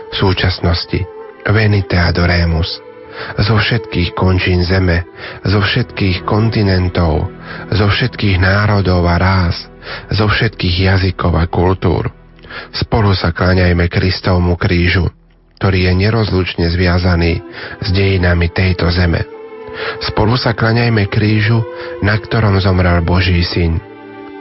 v 0.10 0.14
súčasnosti. 0.16 1.06
Venite 1.44 2.00
adoremus. 2.00 2.80
Zo 3.38 3.62
všetkých 3.62 4.18
končín 4.18 4.66
zeme, 4.66 5.06
zo 5.46 5.62
všetkých 5.62 6.26
kontinentov, 6.26 7.30
zo 7.70 7.86
všetkých 7.86 8.42
národov 8.42 9.06
a 9.06 9.22
rás, 9.22 9.70
zo 10.10 10.26
všetkých 10.26 10.76
jazykov 10.90 11.38
a 11.38 11.46
kultúr. 11.46 12.10
Spolu 12.74 13.14
sa 13.14 13.30
kláňajme 13.30 13.86
Kristovmu 13.86 14.58
krížu, 14.58 15.14
ktorý 15.62 15.90
je 15.90 15.94
nerozlučne 15.94 16.66
zviazaný 16.74 17.38
s 17.82 17.88
dejinami 17.94 18.50
tejto 18.50 18.90
zeme. 18.90 19.26
Spolu 20.02 20.38
sa 20.38 20.54
klaňajme 20.54 21.06
krížu, 21.10 21.62
na 22.02 22.18
ktorom 22.18 22.58
zomrel 22.62 23.02
Boží 23.06 23.42
syn. 23.46 23.82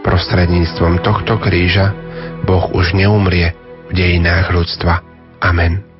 Prostredníctvom 0.00 1.00
tohto 1.04 1.36
kríža 1.40 1.92
Boh 2.42 2.70
už 2.74 2.94
neumrie 2.98 3.54
v 3.88 3.92
dejinách 3.94 4.50
ľudstva. 4.50 5.02
Amen. 5.42 5.91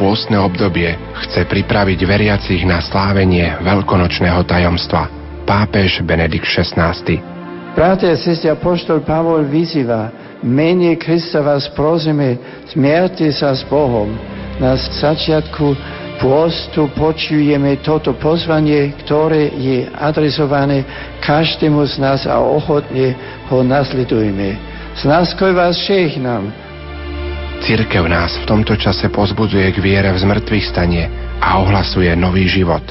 Pôstne 0.00 0.40
obdobie 0.40 0.96
chce 1.28 1.44
pripraviť 1.44 2.00
veriacich 2.08 2.64
na 2.64 2.80
slávenie 2.80 3.60
veľkonočného 3.60 4.40
tajomstva. 4.48 5.12
Pápež 5.44 6.00
Benedikt 6.08 6.48
XVI. 6.48 6.96
Bratia 7.76 8.16
a 8.16 8.16
sestri, 8.16 8.48
apoštol 8.48 9.04
Pavol 9.04 9.44
vyzýva, 9.44 10.08
mene 10.40 10.96
Krista 10.96 11.44
vás 11.44 11.68
prosíme, 11.76 12.40
smerte 12.72 13.28
sa 13.28 13.52
s 13.52 13.60
Bohom. 13.68 14.16
Na 14.56 14.74
začiatku 14.80 15.76
pôstu 16.16 16.88
počujeme 16.96 17.76
toto 17.84 18.16
pozvanie, 18.16 18.96
ktoré 19.04 19.52
je 19.52 19.84
adresované 20.00 20.84
každému 21.20 21.84
z 21.84 21.94
nás 22.00 22.20
a 22.24 22.40
ochotne 22.40 23.12
ho 23.52 23.60
nasledujeme. 23.60 24.56
S 24.96 25.04
nás 25.04 25.32
vás 25.36 25.76
všech 25.76 26.20
nám, 26.20 26.52
Cirkev 27.60 28.08
nás 28.08 28.34
v 28.40 28.48
tomto 28.48 28.72
čase 28.76 29.12
pozbudzuje 29.12 29.68
k 29.76 29.78
viere 29.84 30.08
v 30.10 30.22
zmrtvých 30.24 30.66
stanie 30.68 31.04
a 31.38 31.60
ohlasuje 31.60 32.08
nový 32.16 32.48
život. 32.48 32.82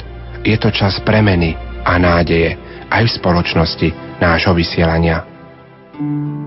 Je 0.46 0.56
to 0.56 0.70
čas 0.70 1.02
premeny 1.02 1.58
a 1.82 1.98
nádeje 1.98 2.54
aj 2.88 3.02
v 3.06 3.14
spoločnosti 3.18 3.88
nášho 4.22 4.54
vysielania. 4.54 5.26
thank 6.00 6.34
you 6.34 6.39